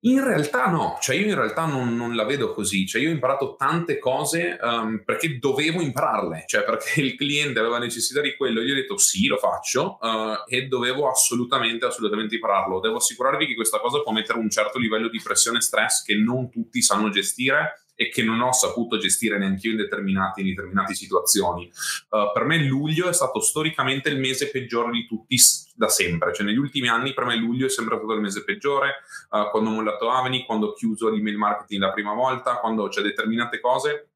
[0.01, 3.13] in realtà no, cioè io in realtà non, non, la vedo così, cioè io ho
[3.13, 8.61] imparato tante cose um, perché dovevo impararle, cioè perché il cliente aveva necessità di quello,
[8.61, 12.79] io ho detto sì, lo faccio uh, e dovevo assolutamente, assolutamente impararlo.
[12.79, 16.15] Devo assicurarvi che questa cosa può mettere un certo livello di pressione e stress che
[16.15, 21.69] non tutti sanno gestire e che non ho saputo gestire neanche io in, determinate situazioni.
[22.09, 25.35] Uh, per me luglio è stato storicamente il mese peggiore di tutti
[25.73, 29.01] da sempre, cioè negli ultimi anni per me luglio è sempre stato il mese peggiore,
[29.31, 33.01] uh, quando ho mollato Aveni, quando ho chiuso l'email marketing la prima volta, quando c'è
[33.01, 34.09] determinate cose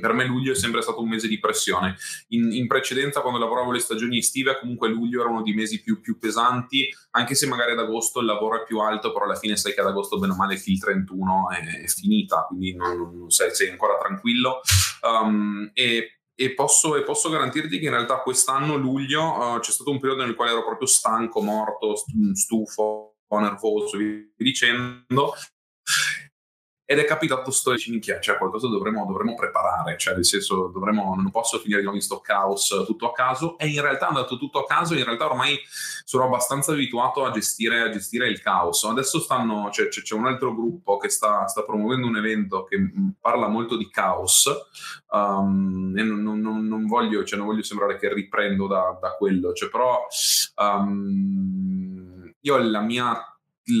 [0.00, 1.96] per me luglio è sempre stato un mese di pressione.
[2.28, 6.00] In, in, precedenza, quando lavoravo le stagioni estive, comunque luglio era uno dei mesi più,
[6.00, 9.56] più, pesanti, anche se magari ad agosto il lavoro è più alto, però alla fine
[9.56, 13.30] sai che ad agosto, bene o male, il 31 è, è finita, quindi non, non
[13.30, 14.60] sei, sei, ancora tranquillo.
[15.02, 19.90] Um, e, e, posso, e, posso, garantirti che in realtà quest'anno, luglio, uh, c'è stato
[19.90, 21.94] un periodo nel quale ero proprio stanco, morto,
[22.34, 25.32] stufo, nervoso, via dicendo
[26.84, 31.30] ed è capitato sto minchia, cioè qualcosa dovremmo, dovremmo, preparare, cioè nel senso dovremmo, non
[31.30, 34.36] posso finire di nuovo in sto caos tutto a caso e in realtà è andato
[34.36, 35.58] tutto a caso, in realtà ormai
[36.04, 38.84] sono abbastanza abituato a gestire, a gestire il caos.
[38.84, 42.78] Adesso stanno, cioè, c'è, c'è, un altro gruppo che sta, sta, promuovendo un evento che
[43.20, 44.50] parla molto di caos
[45.10, 49.52] um, e non, non, non, voglio, cioè, non, voglio, sembrare che riprendo da, da quello,
[49.52, 50.06] cioè, però
[50.56, 53.31] um, io la mia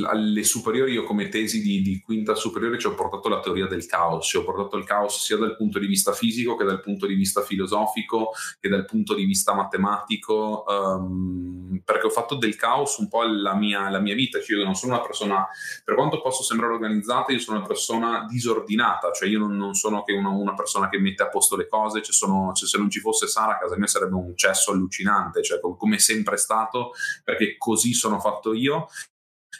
[0.08, 3.84] alle superiori io come tesi di, di, quinta superiore ci ho portato la teoria del
[3.86, 7.06] caos, ci ho portato il caos sia dal punto di vista fisico che dal punto
[7.06, 12.98] di vista filosofico che dal punto di vista matematico, um, perché ho fatto del caos
[12.98, 15.48] un po' la mia, la mia vita, cioè io non sono una persona,
[15.84, 20.04] per quanto posso sembrare organizzata, io sono una persona disordinata, cioè io non, non sono
[20.04, 22.88] che una, una, persona che mette a posto le cose, cioè sono, cioè se non
[22.88, 26.92] ci fosse Sara a casa mia sarebbe un cesso allucinante, cioè come è sempre stato,
[27.24, 28.86] perché così sono fatto io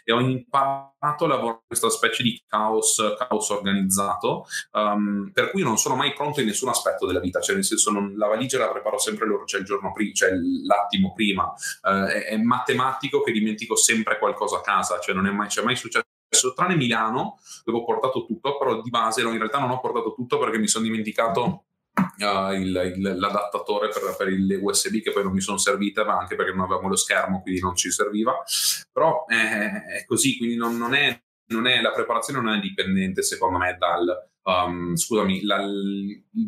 [0.05, 5.63] e ho imparato a lavorare in questa specie di caos, caos organizzato, um, per cui
[5.63, 8.59] non sono mai pronto in nessun aspetto della vita, cioè nel senso non, la valigia
[8.59, 13.23] la preparo sempre loro, cioè il giorno prima, cioè l'attimo prima, uh, è, è, matematico
[13.23, 16.07] che dimentico sempre qualcosa a casa, cioè non è mai, cioè mai successo
[16.55, 20.39] tranne Milano dove ho portato tutto, però di base in realtà non ho portato tutto
[20.39, 25.33] perché mi sono dimenticato uh, il, il, l'adattatore per, per le USB che poi non
[25.33, 28.43] mi sono servite, ma anche perché non avevamo lo schermo, quindi non ci serviva.
[28.91, 33.23] Però è, è così, quindi non, non, è, non, è, la preparazione non è dipendente,
[33.23, 35.65] secondo me, dal um, scusami, la,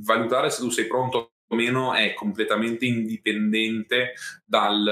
[0.05, 4.85] valutare se tu sei pronto meno è completamente indipendente dal,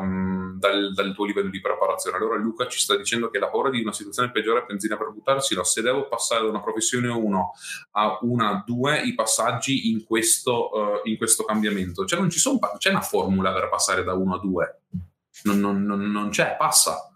[0.00, 2.16] um, dal, dal, tuo livello di preparazione.
[2.16, 5.10] Allora Luca ci sta dicendo che la paura di una situazione peggiore è benzina per
[5.12, 7.52] buttarsi, no, se devo passare da una professione 1
[7.92, 12.58] a una 2, i passaggi in questo, uh, in questo cambiamento, cioè non ci sono,
[12.78, 14.80] c'è una formula per passare da 1 a 2,
[15.44, 17.07] non, non, non, non c'è, passa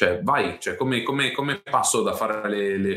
[0.00, 2.94] cioè, vai, cioè, come, come, come, passo da fare le, le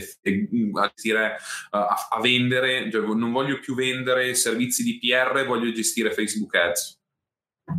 [0.75, 1.35] a, dire,
[1.71, 7.01] a, a, vendere, cioè, non voglio più vendere servizi di PR, voglio gestire Facebook Ads.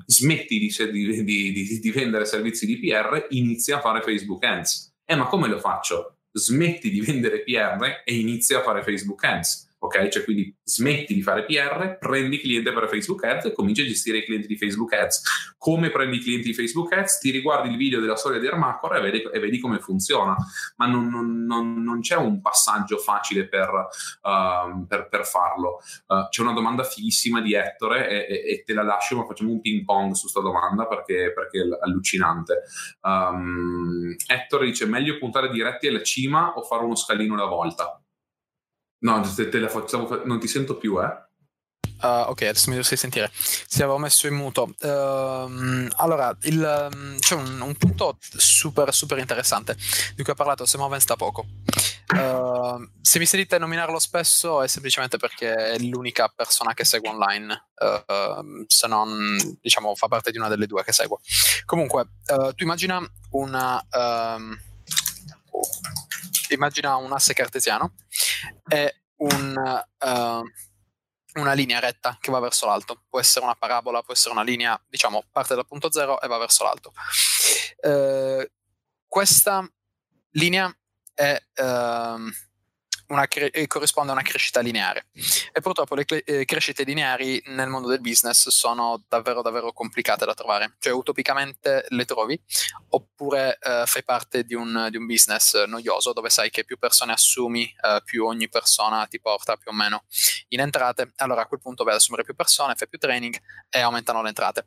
[0.05, 4.93] Smetti di, di, di, di vendere servizi di PR, inizia a fare Facebook Ads.
[5.07, 6.19] Eh, ma come lo faccio?
[6.31, 10.09] Smetti di vendere PR e inizia a fare Facebook Ads ok?
[10.09, 14.19] Cioè quindi smetti di fare PR, prendi cliente per Facebook Ads e cominci a gestire
[14.19, 15.55] i clienti di Facebook Ads.
[15.59, 17.19] Come prendi i clienti di Facebook Ads?
[17.19, 20.35] Ti riguardi il video della storia di Ermacor e vedi, e vedi come funziona,
[20.77, 23.69] ma non, non, non, non, c'è un passaggio facile per,
[24.23, 25.81] uh, per, per farlo.
[26.07, 29.53] Uh, c'è una domanda fighissima di Ettore e, e, e, te la lascio, ma facciamo
[29.53, 32.63] un ping pong su questa domanda perché, perché, è allucinante.
[33.03, 37.99] Um, Ettore dice meglio puntare diretti alla cima o fare uno scalino alla volta?
[39.05, 41.23] No, te, la facciamo, non ti sento più, eh?
[42.01, 43.31] Uh, ok, adesso mi dovrei sentire.
[43.69, 44.75] Ti avevo messo in muto.
[44.81, 49.77] Uh, allora, il, um, c'è un, un, punto super, super interessante
[50.15, 51.47] di cui ha parlato Semovens da poco.
[52.15, 57.69] Uh, se mi sentite nominarlo spesso è semplicemente perché è l'unica persona che seguo online,
[57.79, 61.21] ehm, se non, diciamo, fa parte di una delle due che seguo.
[61.67, 63.85] Comunque, tu immagina una...
[63.93, 64.59] Um,
[66.51, 67.95] immagina un asse cartesiano
[68.69, 73.05] e un, uh, una linea retta che va verso l'alto.
[73.09, 76.39] Può essere una parabola, può essere una linea, diciamo, parte dal punto zero e va
[76.39, 76.93] verso l'alto.
[77.83, 78.45] Uh,
[79.07, 79.67] questa
[80.31, 80.77] linea
[81.15, 81.41] è...
[81.57, 82.31] Uh,
[83.29, 85.07] cre- eh, corrisponde a una crescita lineare.
[85.53, 90.25] E purtroppo le cre- eh, crescite lineari nel mondo del business sono davvero davvero complicate
[90.25, 90.77] da trovare.
[90.79, 92.41] Cioè utopicamente le trovi,
[92.91, 97.13] oppure eh, fai parte di un, di un, business noioso dove sai che più persone
[97.13, 100.05] assumi, eh, più ogni persona ti porta più o meno
[100.49, 101.13] in entrate.
[101.17, 103.37] Allora a quel punto vai ad assumere più persone, fai più training
[103.69, 104.67] e aumentano le entrate.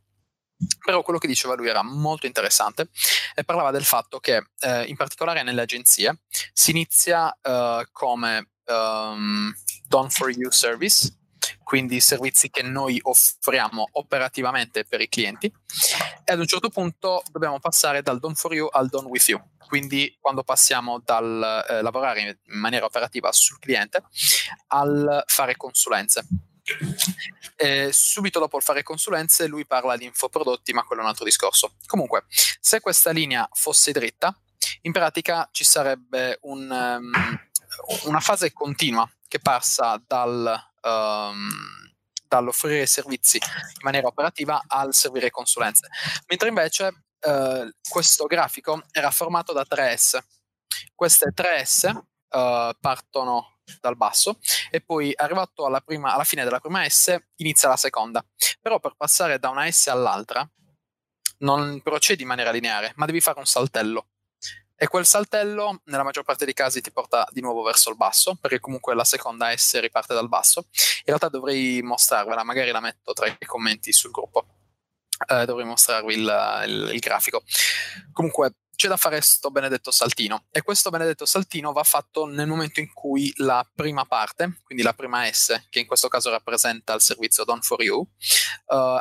[0.83, 2.89] Però quello che diceva lui era molto interessante
[3.35, 6.21] e parlava del fatto che eh, in particolare nelle agenzie
[6.53, 9.53] si inizia eh, come um,
[9.87, 11.15] done for you service,
[11.63, 15.51] quindi servizi che noi offriamo operativamente per i clienti
[16.23, 19.41] e ad un certo punto dobbiamo passare dal done for you al done with you.
[19.67, 24.03] Quindi quando passiamo dal eh, lavorare in maniera operativa sul cliente
[24.67, 26.25] al fare consulenze.
[27.55, 31.25] E subito dopo il fare consulenze lui parla di infoprodotti, ma quello è un altro
[31.25, 31.75] discorso.
[31.85, 32.25] Comunque,
[32.59, 34.37] se questa linea fosse dritta,
[34.81, 37.11] in pratica ci sarebbe un, um,
[38.05, 41.49] una fase continua che passa dal um,
[42.27, 45.87] dall'offrire servizi in maniera operativa al servire consulenze.
[46.27, 50.19] Mentre invece uh, questo grafico era formato da 3S.
[50.93, 51.99] Queste 3S uh,
[52.29, 57.69] eh, partono dal basso e poi arrivato alla, prima, alla fine della prima S inizia
[57.69, 58.25] la seconda.
[58.61, 60.47] Però per passare da una S all'altra
[61.39, 64.07] non procedi in maniera lineare, ma devi fare un saltello.
[64.79, 68.37] E quel saltello, nella maggior parte dei casi, ti porta di nuovo verso il basso,
[68.39, 70.67] perché comunque la seconda S riparte dal basso.
[70.71, 74.45] In realtà dovrei mostrarvela, magari la metto tra i commenti sul gruppo.
[75.29, 77.41] Eh, dovrei mostrarvi il, il, il grafico.
[78.13, 80.45] Comunque, c'è da fare questo benedetto saltino.
[80.51, 84.93] E questo benedetto saltino va fatto nel momento in cui la prima parte, quindi la
[84.93, 88.07] prima S, che in questo caso rappresenta il servizio Done for You, uh,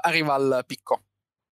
[0.00, 1.04] arriva al picco,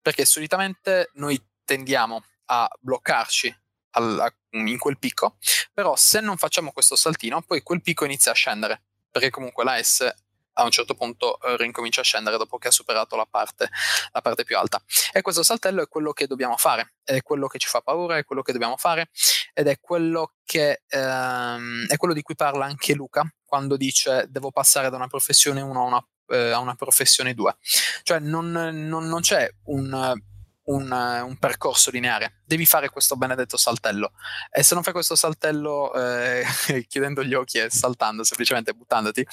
[0.00, 3.54] perché solitamente noi tendiamo a bloccarci
[3.94, 5.36] al, in quel picco,
[5.74, 9.82] però se non facciamo questo saltino, poi quel picco inizia a scendere, perché comunque la
[9.82, 10.08] S
[10.54, 13.70] a un certo punto eh, rincomincia a scendere dopo che ha superato la parte,
[14.12, 14.82] la parte, più alta.
[15.12, 18.24] E questo saltello è quello che dobbiamo fare, è quello che ci fa paura, è
[18.24, 19.10] quello che dobbiamo fare
[19.54, 24.50] ed è quello, che, ehm, è quello di cui parla anche Luca quando dice devo
[24.50, 27.56] passare da una professione 1 a una, eh, a una professione 2.
[28.02, 30.20] Cioè non, non, non c'è un
[30.64, 34.12] un, un, percorso lineare, devi fare questo benedetto saltello.
[34.50, 36.44] E se non fai questo saltello eh,
[36.88, 39.26] chiudendo gli occhi e saltando, semplicemente buttandoti,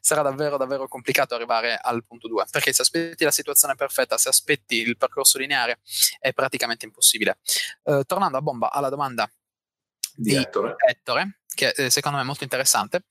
[0.00, 2.46] sarà davvero, davvero complicato arrivare al punto 2.
[2.50, 5.80] Perché se aspetti la situazione perfetta, se aspetti il percorso lineare,
[6.20, 7.38] è praticamente impossibile.
[7.84, 9.28] Eh, tornando a bomba alla domanda
[10.14, 10.74] di, di Ettore.
[10.86, 13.04] Ettore, che eh, secondo me è molto interessante.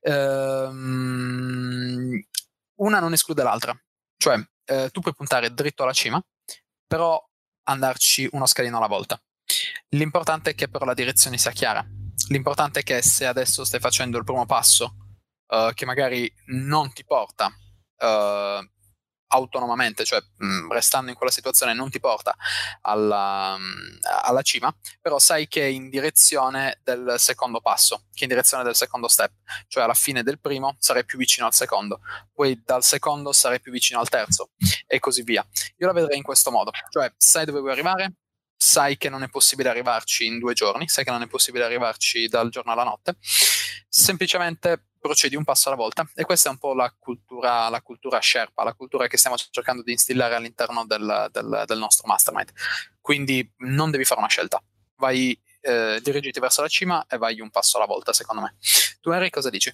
[0.00, 1.48] Ehm,
[2.76, 3.78] una non esclude l'altra,
[4.16, 6.22] cioè eh, tu puoi puntare dritto alla cima,
[6.88, 7.22] però
[7.64, 9.20] andarci uno scalino alla volta.
[9.90, 11.86] L'importante è che però la direzione sia chiara.
[12.30, 14.96] L'importante è che se adesso stai facendo il primo passo,
[15.46, 18.66] uh, che magari non ti porta uh,
[19.28, 22.34] autonomamente, cioè mh, mm, restando in quella situazione non ti porta
[22.82, 28.20] alla, mh, mm, alla, cima, però sai che è in direzione del secondo passo, che
[28.20, 29.32] è in direzione del secondo step,
[29.68, 32.00] cioè alla fine del primo sarai più vicino al secondo,
[32.32, 34.50] poi dal secondo sarai più vicino al terzo
[34.86, 35.46] e così via.
[35.78, 38.14] Io la vedrei in questo modo, cioè sai dove vuoi arrivare,
[38.56, 42.26] sai che non è possibile arrivarci in due giorni, sai che non è possibile arrivarci
[42.26, 43.16] dal giorno alla notte,
[43.88, 48.20] semplicemente procedi un passo alla volta e questa è un po' la cultura, la cultura
[48.20, 52.52] Sherpa, la cultura che stiamo cercando di instillare all'interno del, del, del nostro mastermind.
[53.00, 54.62] Quindi non devi fare una scelta,
[54.96, 58.56] vai, eh, dirigiti verso la cima e vai un passo alla volta, secondo me.
[59.00, 59.72] Tu Henry cosa dici?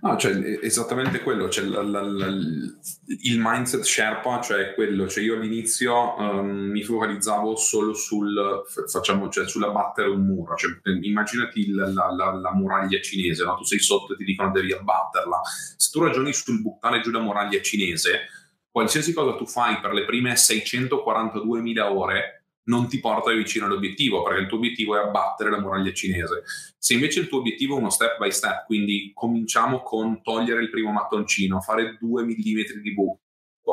[0.00, 5.34] No, cioè esattamente quello, cioè, la, la, la, il mindset Sherpa, cioè quello, cioè io
[5.34, 10.70] all'inizio um, mi focalizzavo solo sul, facciamo, cioè sulla battere un muro, cioè,
[11.02, 13.56] immaginati la, la, muraglia cinese, no?
[13.56, 15.40] tu sei sotto e ti dicono devi abbatterla,
[15.76, 18.28] se tu ragioni sul buttare giù la muraglia cinese,
[18.70, 22.37] qualsiasi cosa tu fai per le prime 642.000 ore
[22.68, 26.44] non ti porta vicino all'obiettivo, perché il tuo obiettivo è abbattere la muraglia cinese.
[26.78, 30.70] Se invece il tuo obiettivo è uno step by step, quindi cominciamo con togliere il
[30.70, 33.20] primo mattoncino, fare 2 mm di buco,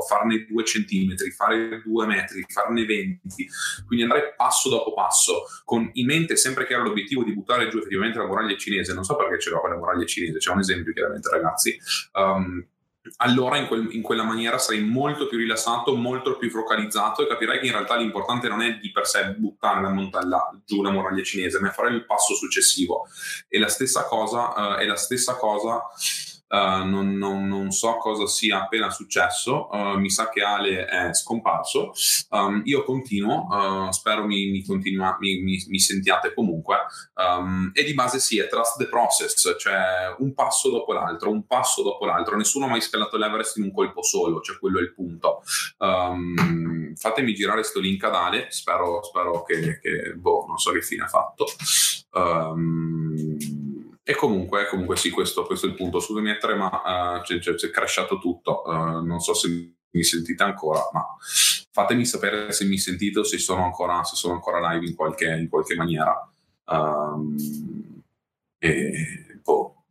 [0.08, 3.48] farne 2 centimetri, fare 2 metri, farne 20,
[3.86, 7.78] quindi andare passo dopo passo, con in mente sempre che era l'obiettivo di buttare giù
[7.78, 10.60] effettivamente la muraglia cinese, non so perché ce l'ho con la muraglia cinese, c'è un
[10.60, 11.78] esempio chiaramente ragazzi,
[12.14, 12.66] um,
[13.18, 17.60] allora in, quel, in, quella maniera sarai molto più rilassato, molto più focalizzato e capirai
[17.60, 21.24] che in realtà l'importante non è di per sé buttare la montagna, giù la muraglia
[21.24, 23.08] cinese, ma fare il passo successivo.
[23.48, 25.82] E la stessa cosa, uh, è la stessa cosa
[26.56, 31.14] Uh, non, non, non, so cosa sia appena successo, uh, mi sa che Ale è
[31.14, 31.92] scomparso.
[32.30, 36.78] Um, io continuo, uh, spero mi, mi, continua, mi, mi, sentiate comunque.
[37.16, 41.46] Um, e di base sì, è trust the process, cioè un passo dopo l'altro, un
[41.46, 42.38] passo dopo l'altro.
[42.38, 45.44] Nessuno ha mai scalato l'Everest in un colpo solo, cioè quello è il punto.
[45.80, 50.82] Um, fatemi girare questo link ad Ale, spero, spero che, che, boh, non so che
[50.82, 51.48] fine ha fatto.
[52.14, 53.36] Um,
[54.08, 56.00] e comunque, comunque sì, questo, questo, è il punto.
[56.00, 58.62] Scusami Ettore, ma uh, c'è, c'è, c'è, crashato tutto.
[58.64, 59.50] Uh, non so se
[59.90, 61.04] mi sentite ancora, ma
[61.72, 65.26] fatemi sapere se mi sentite o se sono ancora, se sono ancora live in qualche,
[65.26, 66.30] in qualche maniera.
[66.66, 67.36] Um,
[68.60, 69.86] e, boh,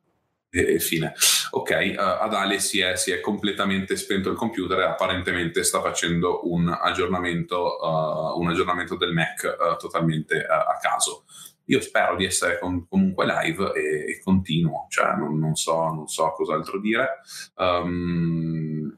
[0.49, 1.13] e, fine.
[1.51, 6.49] Ok, uh, ad si è, si è, completamente spento il computer e apparentemente sta facendo
[6.49, 11.25] un aggiornamento, uh, un aggiornamento del Mac uh, totalmente a caso.
[11.67, 16.09] Io spero di essere com- comunque live e, e continuo, cioè non, non, so, non
[16.09, 17.21] so cos'altro dire.
[17.57, 18.97] Um,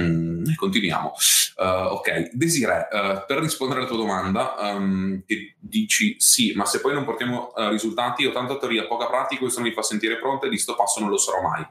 [0.00, 1.12] Mm, continuiamo.
[1.56, 6.80] Uh, ok, Desire, uh, per rispondere alla tua domanda, um, che dici sì, ma se
[6.80, 10.46] poi non portiamo uh, risultati, ho tanta teoria, poca pratica, questo mi fa sentire pronta
[10.46, 11.66] e di sto passo non lo sarò mai.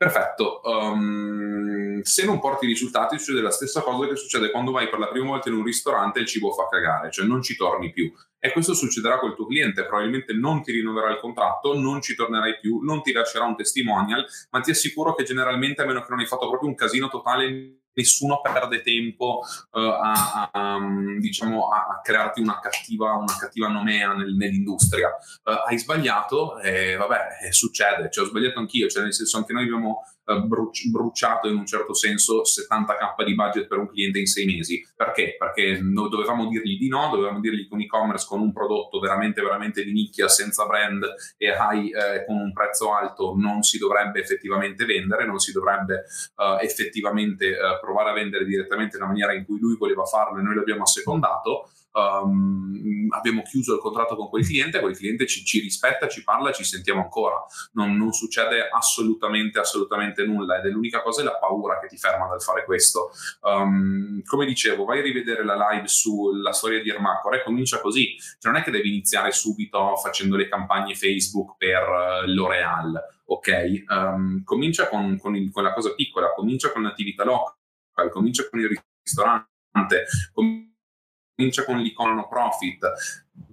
[0.00, 4.98] Perfetto, um, se non porti risultati succede la stessa cosa che succede quando vai per
[4.98, 7.92] la prima volta in un ristorante e il cibo fa cagare, cioè non ci torni
[7.92, 8.10] più.
[8.38, 12.60] E questo succederà col tuo cliente, probabilmente non ti rinnoverà il contratto, non ci tornerai
[12.60, 16.20] più, non ti lascerà un testimonial, ma ti assicuro che generalmente, a meno che non
[16.20, 20.78] hai fatto proprio un casino totale nessuno perde tempo uh, a, a,
[21.18, 25.08] diciamo, a, crearti una cattiva, una cattiva nomea nel, nell'industria.
[25.44, 29.52] Uh, hai sbagliato e vabbè, eh, succede, cioè, ho sbagliato anch'io, cioè, nel senso anche
[29.52, 30.02] noi abbiamo
[30.38, 34.86] bruciato in un certo senso 70k di budget per un cliente in sei mesi.
[34.94, 35.36] Perché?
[35.38, 39.84] Perché dovevamo dirgli di no, dovevamo dirgli che un e-commerce con un prodotto veramente, veramente
[39.84, 41.04] di nicchia, senza brand
[41.36, 46.04] e high, eh, con un prezzo alto non si dovrebbe effettivamente vendere, non si dovrebbe
[46.60, 50.82] effettivamente provare a vendere direttamente nella maniera in cui lui voleva farlo e noi l'abbiamo
[50.82, 51.70] assecondato.
[51.92, 56.52] Um, abbiamo chiuso il contratto con quel cliente, quel cliente ci, ci rispetta, ci parla,
[56.52, 57.44] ci sentiamo ancora.
[57.72, 61.96] Non, non, succede assolutamente, assolutamente nulla ed è l'unica cosa è la paura che ti
[61.96, 63.10] ferma dal fare questo.
[63.42, 68.16] Um, come dicevo, vai a rivedere la live sulla storia di Ermacor e comincia così.
[68.38, 73.84] Cioè, non è che devi iniziare subito facendo le campagne Facebook per uh, L'Oreal, ok?
[73.88, 77.58] Um, comincia con, con, il, con la cosa piccola, comincia con l'attività local
[78.08, 80.06] comincia con il ristorante,
[81.40, 82.92] comincia con l'icona no profit,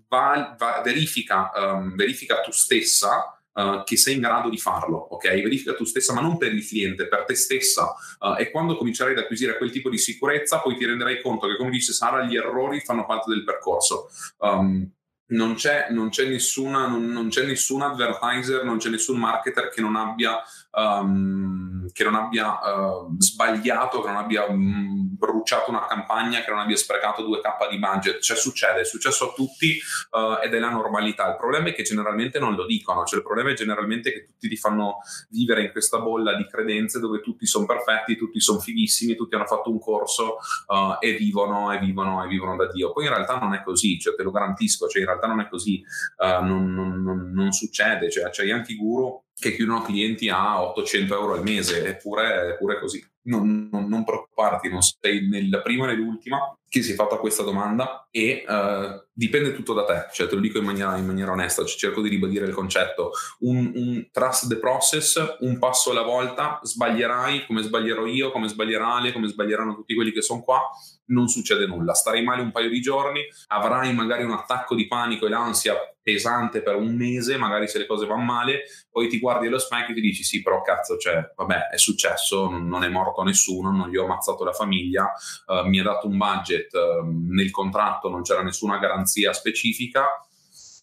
[0.09, 5.29] va, va, verifica, um, verifica tu stessa Uh, che sei in grado di farlo, ok?
[5.29, 7.95] Verifica tu stessa, ma non per il cliente, per te stessa.
[8.19, 11.57] Uh, e quando comincerai ad acquisire quel tipo di sicurezza, poi ti renderai conto che,
[11.57, 14.09] come dice Sara, gli errori fanno parte del percorso.
[14.37, 14.87] Um,
[15.29, 19.81] non, c'è, non, c'è nessuna, non, non c'è nessun advertiser, non c'è nessun marketer che
[19.81, 20.39] non abbia
[20.77, 26.59] um, che non abbia uh, sbagliato, che non abbia um, bruciato una campagna, che non
[26.59, 28.19] abbia sprecato 2k di budget.
[28.19, 29.79] Cioè succede, è successo a tutti
[30.11, 31.29] uh, ed è la normalità.
[31.29, 34.47] Il problema è che generalmente non lo dicono, cioè il problema è generalmente che tutti
[34.47, 34.97] ti fanno
[35.29, 39.45] vivere in questa bolla di credenze dove tutti sono perfetti, tutti sono fighissimi, tutti hanno
[39.45, 42.91] fatto un corso uh, e vivono e vivono e vivono da Dio.
[42.91, 45.47] Poi in realtà non è così, cioè te lo garantisco, cioè in realtà non è
[45.47, 45.83] così,
[46.17, 51.33] non, non, non, non, succede, cioè c'è anche guru che chiudono clienti a 800 euro
[51.33, 53.05] al mese, eppure, eppure così.
[53.23, 57.43] Non, non, non, preoccuparti, non sei nella prima né nell'ultima che si è fatta questa
[57.43, 61.31] domanda e uh, dipende tutto da te, cioè te lo dico in maniera, in maniera
[61.31, 66.03] onesta, cioè, cerco di ribadire il concetto, un, un, trust the process, un passo alla
[66.03, 70.61] volta, sbaglierai come sbaglierò io, come sbaglierà Ale, come sbaglieranno tutti quelli che sono qua,
[71.07, 75.25] non succede nulla, starai male un paio di giorni, avrai magari un attacco di panico
[75.25, 75.75] e l'ansia
[76.07, 79.91] pesante per un mese, magari se le cose vanno male, poi ti guardi allo specchio
[79.91, 83.71] e ti dici sì, però cazzo, cioè, vabbè, è successo, non, non è morto nessuno,
[83.71, 85.11] non gli ho ammazzato la famiglia,
[85.47, 90.05] uh, mi ha dato un budget, uh, nel contratto non c'era nessuna garanzia specifica,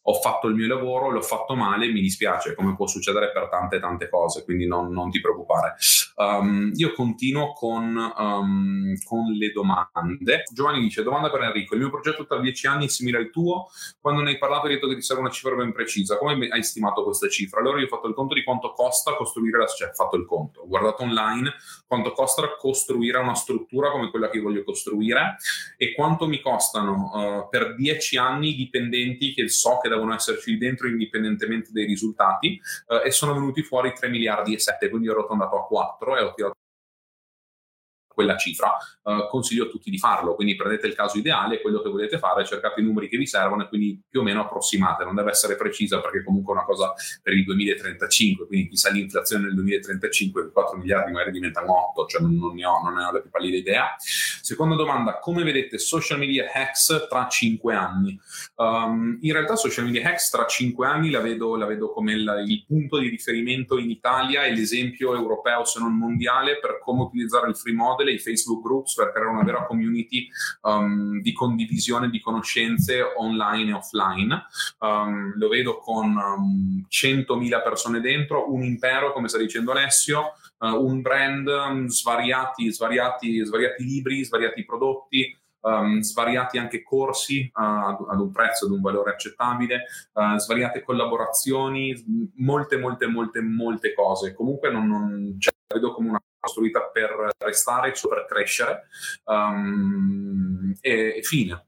[0.07, 3.81] ho fatto il mio lavoro, l'ho fatto male, mi dispiace, come può succedere per tante
[3.81, 5.77] tante cose, quindi non, non ti preoccupare.
[6.17, 10.45] Um, io continuo con, um, con, le domande.
[10.53, 13.67] Giovanni dice, domanda per Enrico, il mio progetto tra dieci anni è simile al tuo,
[14.01, 16.63] quando ne hai parlato hai detto che ti serve una cifra ben precisa, come hai
[16.63, 17.61] stimato questa cifra?
[17.61, 20.25] Allora io ho fatto il conto di quanto costa costruire la, cioè ho fatto il
[20.25, 21.53] conto, ho guardato online
[21.87, 25.37] quanto costa costruire una struttura come quella che voglio costruire
[25.77, 30.57] e quanto mi costano uh, per dieci anni i dipendenti che so che devono esserci
[30.59, 35.15] dentro indipendentemente dai risultati uh, e sono venuti fuori 3 miliardi e 7, quindi ho
[35.15, 36.64] rotondato a 4 e ho tirato
[38.15, 40.35] quella cifra, uh, consiglio a tutti di farlo.
[40.35, 43.65] Quindi prendete il caso ideale, quello che volete fare, cercate i numeri che vi servono
[43.65, 45.05] e quindi più o meno approssimate.
[45.05, 49.45] Non deve essere precisa perché comunque è una cosa per il 2035, quindi chissà l'inflazione
[49.45, 53.13] nel 2035, 4 miliardi magari diventano 8, cioè non, non, ne, ho, non ne ho
[53.13, 53.97] la più pallida idea.
[53.99, 58.19] Seconda domanda, come vedete social media hacks tra 5 anni?
[58.57, 62.45] Um, in realtà social media hacks tra 5 anni la vedo, la vedo come il,
[62.47, 67.49] il punto di riferimento in Italia e l'esempio europeo se non mondiale per come utilizzare
[67.49, 70.29] il free model i Facebook Groups per creare una vera community
[70.63, 74.47] um, di condivisione di conoscenze online e offline.
[74.81, 80.67] Um, lo vedo con um, 100.000 persone dentro, un impero, come sta dicendo Alessio, uh,
[80.67, 87.61] un brand, um, svariati, svariati, svariati libri, svariati prodotti, um, svariati anche corsi uh,
[88.09, 94.35] ad, un prezzo, ad un valore accettabile, uh, svariate collaborazioni, molte, molte, molte, molte cose.
[94.35, 98.89] Comunque non, non cioè, vedo come una costruita per restare, cioè per crescere.
[99.25, 101.67] Um, e, e fine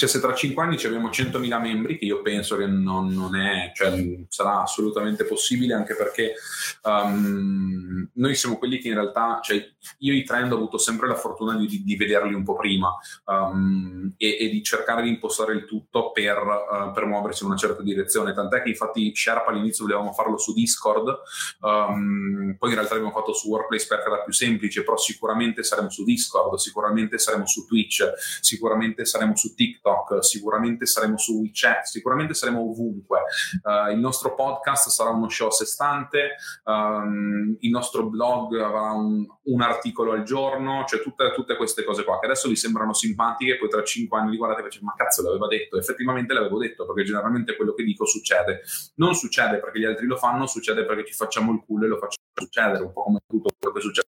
[0.00, 3.70] cioè se tra cinque anni abbiamo 100.000 membri, che io penso che non, non è,
[3.74, 6.36] cioè, sarà assolutamente possibile, anche perché
[6.84, 9.62] um, noi siamo quelli che in realtà, cioè,
[9.98, 12.96] io i trend ho avuto sempre la fortuna di, di vederli un po' prima
[13.26, 17.58] um, e, e, di cercare di impostare il tutto per, uh, per, muoversi in una
[17.58, 18.32] certa direzione.
[18.32, 21.14] Tant'è che infatti Sherpa all'inizio volevamo farlo su Discord,
[21.60, 25.90] um, poi in realtà l'abbiamo fatto su Workplace perché era più semplice, però sicuramente saremo
[25.90, 31.84] su Discord, sicuramente saremo su Twitch, sicuramente saremo su TikTok TikTok, sicuramente saremo su WeChat,
[31.84, 33.20] sicuramente saremo ovunque.
[33.62, 38.92] Uh, il nostro podcast sarà uno show a sé stante, um, il nostro blog avrà
[38.92, 42.94] un, un articolo al giorno, cioè tutte, tutte, queste cose qua che adesso vi sembrano
[42.94, 46.58] simpatiche, poi tra cinque anni li guardate e dice ma cazzo l'aveva detto, effettivamente l'avevo
[46.58, 48.62] detto perché generalmente quello che dico succede.
[48.96, 51.98] Non succede perché gli altri lo fanno, succede perché ci facciamo il culo e lo
[51.98, 54.08] facciamo succedere, un po' come tutto quello che succede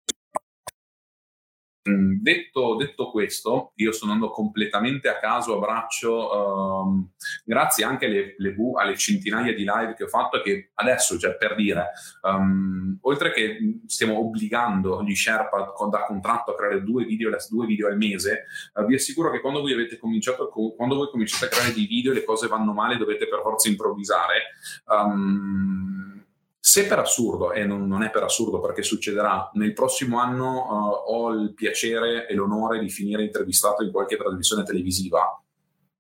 [1.85, 7.09] detto, detto, questo, io sono andando completamente a caso a braccio, um,
[7.43, 11.53] grazie anche alle, alle, alle, centinaia di live che ho fatto, che adesso, cioè per
[11.55, 11.91] dire,
[12.23, 17.87] um, oltre che stiamo obbligando gli Sherpa da contratto a creare due video, due video
[17.87, 21.73] al mese, uh, vi assicuro che quando voi avete cominciato, quando voi cominciate a creare
[21.73, 24.53] dei video e le cose vanno male, dovete per forza improvvisare.
[24.87, 26.24] Um,
[26.67, 31.13] se per assurdo, e non, non, è per assurdo perché succederà, nel prossimo anno uh,
[31.13, 35.39] ho il piacere e l'onore di finire intervistato in qualche trasmissione televisiva,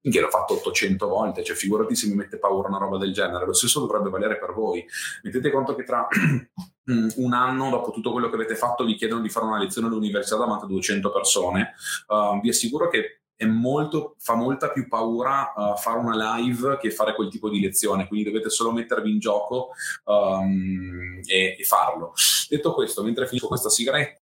[0.01, 3.45] che l'ho fatto 800 volte, cioè figurati se mi mette paura una roba del genere,
[3.45, 4.83] lo stesso dovrebbe valere per voi.
[5.21, 6.07] Mettete conto che tra
[7.17, 10.37] un anno, dopo tutto quello che avete fatto, vi chiedono di fare una lezione all'università
[10.37, 11.75] davanti a 200 persone,
[12.07, 17.13] uh, vi assicuro che molto, fa molta più paura uh, fare una live che fare
[17.15, 19.71] quel tipo di lezione, quindi dovete solo mettervi in gioco
[20.05, 22.13] um, e, e, farlo.
[22.47, 24.21] Detto questo, mentre finisco questa sigaretta,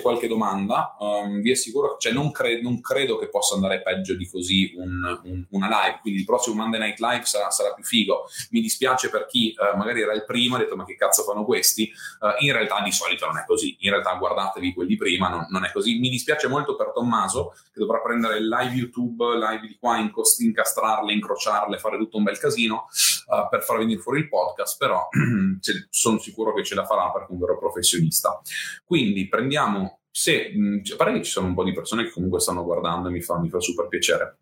[0.00, 4.28] qualche domanda, um, vi assicuro, cioè non, cre- non, credo che possa andare peggio di
[4.28, 8.28] così un, un, una live, quindi il prossimo Monday Night Live sarà, sarà più figo.
[8.50, 11.44] Mi dispiace per chi uh, magari era il primo, ha detto ma che cazzo fanno
[11.44, 11.90] questi?
[12.20, 15.64] Uh, in realtà di solito non è così, in realtà guardatevi quelli prima, non, non,
[15.64, 15.98] è così.
[15.98, 21.78] Mi dispiace molto per Tommaso che dovrà prendere live YouTube, live di qua, incastrarle, incrociarle,
[21.78, 22.88] fare tutto un bel casino
[23.28, 25.08] uh, per far venire fuori il podcast, però
[25.90, 28.40] sono sicuro che ce la farà perché è un vero professionista.
[28.84, 32.40] Quindi prendiamo se, mh, cioè, pare che ci sono un po' di persone che comunque
[32.40, 34.38] stanno guardando e mi fa, mi fa super piacere.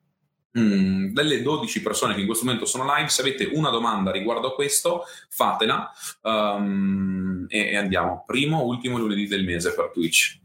[0.58, 4.48] Mm, delle 12 persone che in questo momento sono live, se avete una domanda riguardo
[4.48, 5.90] a questo, fatela
[6.22, 8.24] um, e, e, andiamo.
[8.26, 10.40] Primo, ultimo lunedì del mese per Twitch.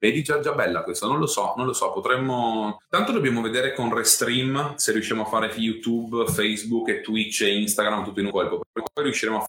[0.00, 2.78] Vedi già, già bella questa, non lo so, non lo so, potremmo...
[2.88, 8.04] Tanto dobbiamo vedere con Restream se riusciamo a fare YouTube, Facebook e Twitch e Instagram
[8.04, 9.46] tutto in un colpo, poi riusciremo a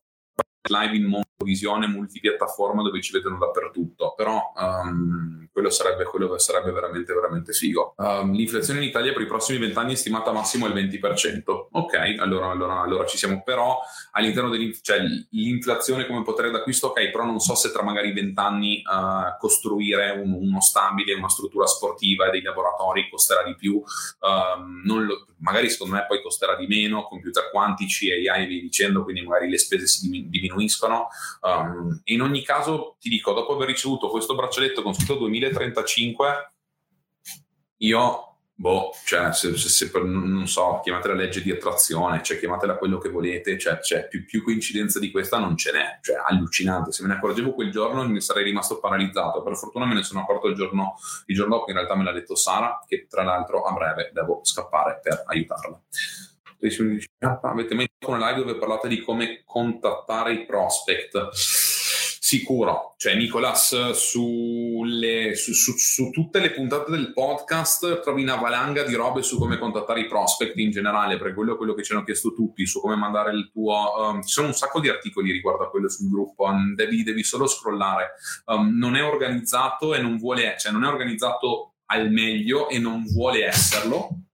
[0.67, 6.71] live in mondo visione multipiattaforma dove ci vedono dappertutto, però um, quello, sarebbe, quello sarebbe
[6.71, 7.93] veramente veramente figo.
[7.97, 11.67] Um, l'inflazione in Italia per i prossimi vent'anni è stimata massimo al 20%.
[11.71, 13.79] Ok, allora, allora, allora ci siamo, però
[14.11, 19.37] all'interno dell'inflazione, cioè, come potere d'acquisto, ok, però non so se tra magari vent'anni uh,
[19.39, 25.25] costruire un, uno stabile, una struttura sportiva e dei laboratori costerà di più, um, lo,
[25.39, 29.49] magari secondo me poi costerà di meno, computer quantici, AI e via dicendo, quindi magari
[29.49, 30.09] le spese si
[30.49, 31.07] diminuiscono.
[31.41, 36.53] Um, in ogni caso, ti dico, dopo aver ricevuto questo braccialetto con scritto 2035,
[37.77, 42.77] io, boh, cioè, se, se, se per, non so, chiamatela legge di attrazione, cioè chiamatela
[42.77, 46.91] quello che volete, cioè, cioè più, più, coincidenza di questa non ce n'è, cioè allucinante.
[46.91, 49.43] Se me ne accorgevo quel giorno mi sarei rimasto paralizzato.
[49.43, 50.95] Per fortuna me ne sono accorto il giorno,
[51.27, 54.41] il giorno dopo, in realtà me l'ha detto Sara, che tra l'altro a breve devo
[54.43, 55.81] scappare per aiutarla
[57.41, 61.29] avete mai fatto una live dove parlate di come contattare i prospect?
[62.29, 64.83] Sicuro, cioè Nicolas su,
[65.33, 70.01] su, su, tutte le puntate del podcast trovi una valanga di robe su come contattare
[70.01, 72.95] i prospect in generale, perché quello è quello che ci hanno chiesto tutti, su come
[72.95, 73.93] mandare il tuo...
[73.97, 77.23] Um, ci sono un sacco di articoli riguardo a quello sul gruppo, um, devi, devi,
[77.23, 78.11] solo scrollare.
[78.45, 83.05] Um, non è organizzato e non vuole, cioè non è organizzato al meglio e non
[83.05, 84.28] vuole esserlo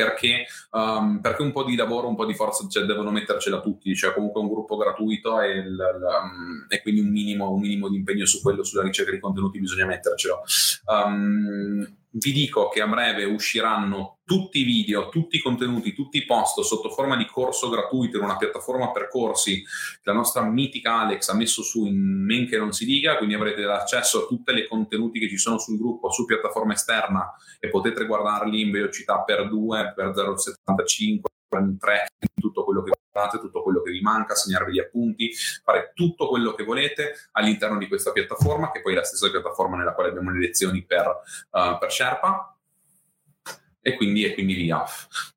[0.00, 3.94] perché, um, perché, un po' di lavoro, un po' di forza cioè, devono mettercela tutti,
[3.94, 7.96] cioè comunque un gruppo gratuito e, il, um, e quindi un minimo, un minimo, di
[7.96, 10.40] impegno su quello, sulla ricerca di contenuti bisogna mettercelo.
[10.86, 16.24] Um, vi dico che a breve usciranno tutti i video, tutti i contenuti, tutti i
[16.24, 21.00] post sotto forma di corso gratuito in una piattaforma per corsi che la nostra mitica
[21.00, 24.52] Alex ha messo su in men che non si dica, quindi avrete accesso a tutti
[24.52, 29.22] i contenuti che ci sono sul gruppo, su piattaforma esterna e potete guardarli in velocità
[29.22, 31.20] per 2, per 0,75,
[31.50, 35.32] per 3, tutto quello che guardate, tutto quello che vi manca, segnarvi gli appunti,
[35.64, 39.76] fare tutto quello che volete all'interno di questa piattaforma, che poi è la stessa piattaforma
[39.76, 41.06] nella quale abbiamo le lezioni per,
[41.50, 42.54] uh, per Sherpa
[43.82, 44.84] e quindi, e quindi via.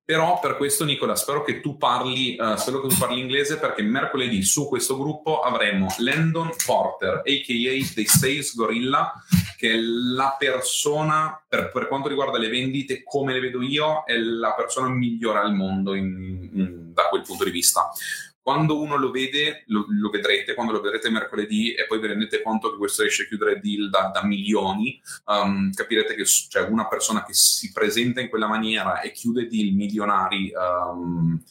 [0.06, 3.82] Però per questo, Nicola, spero che tu parli, uh, spero che tu parli inglese perché
[3.82, 7.94] mercoledì su questo gruppo avremo Landon Porter, a.k.a.
[7.94, 9.14] The Sales Gorilla,
[9.64, 14.54] che la persona, per, per, quanto riguarda le vendite, come le vedo io, è la
[14.56, 17.90] persona migliore al mondo in, in, da quel punto di vista
[18.42, 22.42] quando uno lo vede, lo, lo, vedrete, quando lo vedrete mercoledì e poi vi rendete
[22.42, 26.90] conto che questo riesce a chiudere deal da, da milioni, um, capirete che cioè, una
[26.90, 30.52] persona che si presenta in quella maniera e chiude deal milionari.
[30.54, 31.42] Um,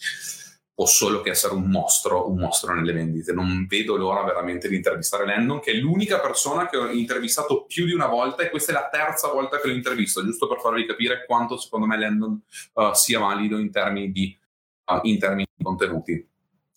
[0.74, 3.32] può solo che essere un mostro, un mostro nelle vendite.
[3.32, 7.84] Non vedo l'ora veramente di intervistare Landon, che è l'unica persona che ho intervistato più
[7.84, 10.86] di una volta e questa è la terza volta che l'ho intervisto, giusto per farvi
[10.86, 12.40] capire quanto secondo me Landon
[12.74, 14.36] uh, sia valido in termini di,
[14.86, 16.28] uh, in termini di contenuti.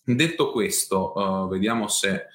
[0.02, 2.26] Detto questo, uh, vediamo se,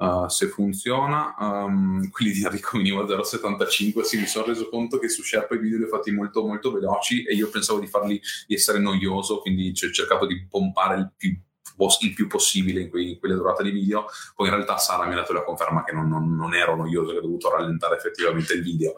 [0.00, 1.34] uh, se funziona.
[1.38, 5.58] Um, quelli di Enrico Minimo 075, sì, mi sono reso conto che su Sherpa i
[5.58, 9.40] video li ho fatti molto molto veloci e io pensavo di farli di essere noioso,
[9.40, 11.38] quindi ho cercato di pompare il più
[12.02, 14.04] il più possibile in, quei, in, quelle durate di video.
[14.34, 17.12] Poi in realtà Sara mi ha dato la conferma che non, non, non ero noioso,
[17.12, 18.96] che ho dovuto rallentare effettivamente il video.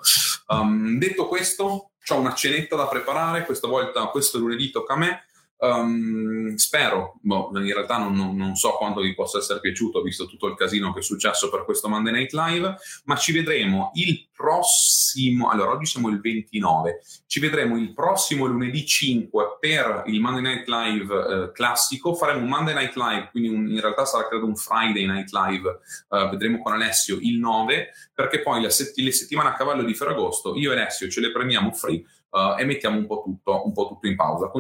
[0.49, 5.27] Um, detto questo, ho una cenetta da preparare, questa volta questo lunedì tocca a me.
[5.63, 10.27] Um, spero, boh, in realtà non, non, non, so quanto vi possa essere piaciuto, visto
[10.27, 14.29] tutto il casino che è successo per questo Monday Night Live, ma ci vedremo il
[14.35, 20.43] prossimo, allora oggi siamo il 29, ci vedremo il prossimo lunedì 5 per il Monday
[20.43, 24.47] Night Live eh, classico, faremo un Monday Night Live, quindi un, in realtà sarà credo
[24.47, 29.13] un Friday Night Live, eh, vedremo con Alessio il 9, perché poi la sett- le
[29.13, 32.99] settimane a cavallo di Ferragosto io e Alessio ce le prendiamo free uh, e mettiamo
[32.99, 34.51] un po' tutto, un po tutto in pausa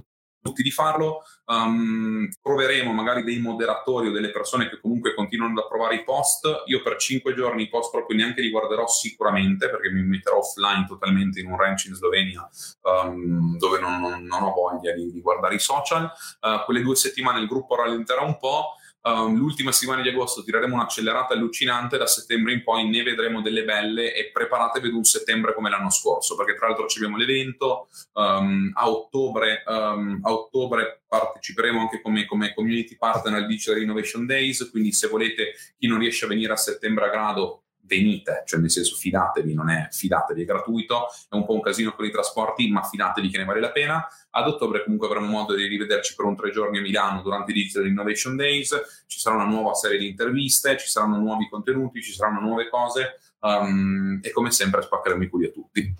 [0.42, 1.22] di farlo.
[1.46, 6.48] Um, troveremo magari dei moderatori o delle persone che comunque continuano ad approvare i post.
[6.66, 10.86] Io per cinque giorni i post proprio neanche li guarderò sicuramente perché mi metterò offline
[10.86, 12.48] totalmente in un ranch in Slovenia
[12.82, 16.10] um, dove non, non, non, ho voglia di, di guardare i social.
[16.40, 20.74] Uh, quelle due settimane il gruppo rallenterà un po' Um, l'ultima settimana di agosto tireremo
[20.74, 25.54] un'accelerata allucinante, da settembre in poi ne vedremo delle belle e preparatevi ad un settembre
[25.54, 31.80] come l'anno scorso, perché tra l'altro abbiamo l'evento, um, a, ottobre, um, a, ottobre, parteciperemo
[31.80, 36.24] anche come, come, community partner al Digital Innovation Days, quindi se volete chi non riesce
[36.24, 40.44] a venire a settembre a grado venite, cioè nel senso fidatevi, non è fidatevi, è
[40.44, 43.70] gratuito, è un po' un casino con i trasporti, ma fidatevi che ne vale la
[43.70, 44.06] pena.
[44.30, 47.54] Ad ottobre comunque avremo modo di rivederci per un tre giorni a Milano durante i
[47.54, 52.12] Digital Innovation Days, ci sarà una nuova serie di interviste, ci saranno nuovi contenuti, ci
[52.12, 55.94] saranno nuove cose um, e come sempre spaccheremo i culi a tutti.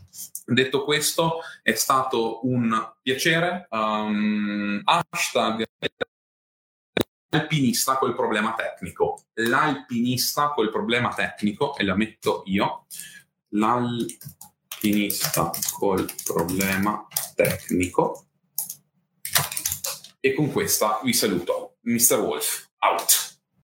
[0.44, 3.66] Detto questo, è stato un piacere.
[3.70, 5.64] Um, hashtag
[7.32, 9.24] l'alpinista col problema tecnico.
[9.34, 12.84] L'alpinista col problema tecnico, e la metto io,
[13.54, 18.26] l'alpinista col problema tecnico.
[20.20, 21.78] E con questa vi saluto.
[21.80, 22.18] Mr.
[22.20, 23.31] Wolf, out.